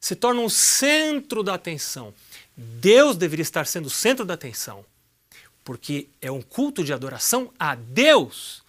se 0.00 0.16
tornam 0.16 0.44
o 0.44 0.50
centro 0.50 1.44
da 1.44 1.54
atenção. 1.54 2.12
Deus 2.56 3.16
deveria 3.16 3.44
estar 3.44 3.64
sendo 3.68 3.86
o 3.86 3.90
centro 3.90 4.24
da 4.24 4.34
atenção, 4.34 4.84
porque 5.62 6.08
é 6.20 6.28
um 6.28 6.42
culto 6.42 6.82
de 6.82 6.92
adoração 6.92 7.52
a 7.56 7.76
Deus 7.76 8.66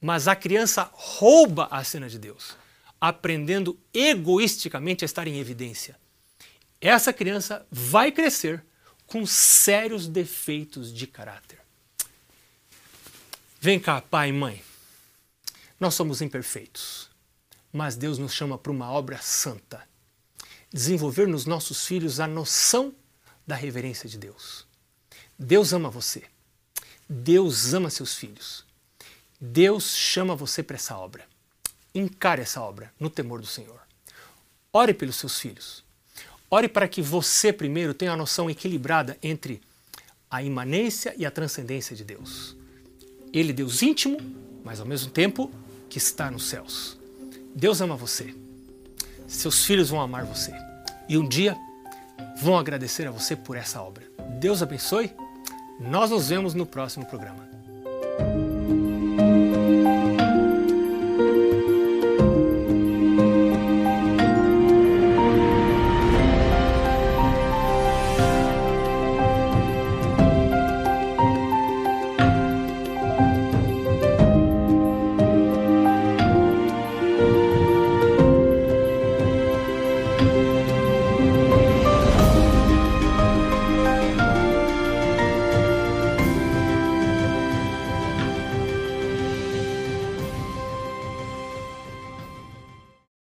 mas 0.00 0.26
a 0.26 0.34
criança 0.34 0.88
rouba 0.92 1.68
a 1.70 1.84
cena 1.84 2.08
de 2.08 2.18
Deus, 2.18 2.56
aprendendo 2.98 3.78
egoisticamente 3.92 5.04
a 5.04 5.06
estar 5.06 5.28
em 5.28 5.38
evidência. 5.38 5.94
Essa 6.80 7.12
criança 7.12 7.66
vai 7.70 8.10
crescer 8.10 8.64
com 9.10 9.26
sérios 9.26 10.06
defeitos 10.06 10.94
de 10.94 11.04
caráter. 11.04 11.58
Vem 13.60 13.80
cá, 13.80 14.00
pai 14.00 14.28
e 14.28 14.32
mãe. 14.32 14.62
Nós 15.80 15.94
somos 15.94 16.22
imperfeitos, 16.22 17.10
mas 17.72 17.96
Deus 17.96 18.18
nos 18.18 18.32
chama 18.32 18.56
para 18.56 18.70
uma 18.70 18.88
obra 18.88 19.18
santa. 19.18 19.82
Desenvolver 20.72 21.26
nos 21.26 21.44
nossos 21.44 21.84
filhos 21.84 22.20
a 22.20 22.28
noção 22.28 22.94
da 23.44 23.56
reverência 23.56 24.08
de 24.08 24.16
Deus. 24.16 24.64
Deus 25.36 25.72
ama 25.72 25.90
você. 25.90 26.22
Deus 27.08 27.74
ama 27.74 27.90
seus 27.90 28.14
filhos. 28.14 28.64
Deus 29.40 29.96
chama 29.96 30.36
você 30.36 30.62
para 30.62 30.76
essa 30.76 30.96
obra. 30.96 31.26
Encare 31.92 32.42
essa 32.42 32.60
obra 32.60 32.94
no 33.00 33.10
temor 33.10 33.40
do 33.40 33.46
Senhor. 33.46 33.80
Ore 34.72 34.94
pelos 34.94 35.16
seus 35.16 35.40
filhos. 35.40 35.82
Ore 36.50 36.68
para 36.68 36.88
que 36.88 37.00
você 37.00 37.52
primeiro 37.52 37.94
tenha 37.94 38.12
a 38.12 38.16
noção 38.16 38.50
equilibrada 38.50 39.16
entre 39.22 39.60
a 40.28 40.42
imanência 40.42 41.14
e 41.16 41.24
a 41.24 41.30
transcendência 41.30 41.94
de 41.94 42.04
Deus. 42.04 42.56
Ele, 43.32 43.52
Deus 43.52 43.82
íntimo, 43.82 44.18
mas 44.64 44.80
ao 44.80 44.86
mesmo 44.86 45.10
tempo 45.10 45.50
que 45.88 45.98
está 45.98 46.30
nos 46.30 46.48
céus. 46.48 46.98
Deus 47.54 47.80
ama 47.80 47.96
você. 47.96 48.34
Seus 49.28 49.64
filhos 49.64 49.90
vão 49.90 50.00
amar 50.00 50.24
você. 50.24 50.52
E 51.08 51.16
um 51.16 51.28
dia 51.28 51.56
vão 52.40 52.58
agradecer 52.58 53.06
a 53.06 53.10
você 53.10 53.36
por 53.36 53.56
essa 53.56 53.80
obra. 53.80 54.04
Deus 54.40 54.62
abençoe. 54.62 55.12
Nós 55.78 56.10
nos 56.10 56.28
vemos 56.28 56.54
no 56.54 56.66
próximo 56.66 57.06
programa. 57.06 57.49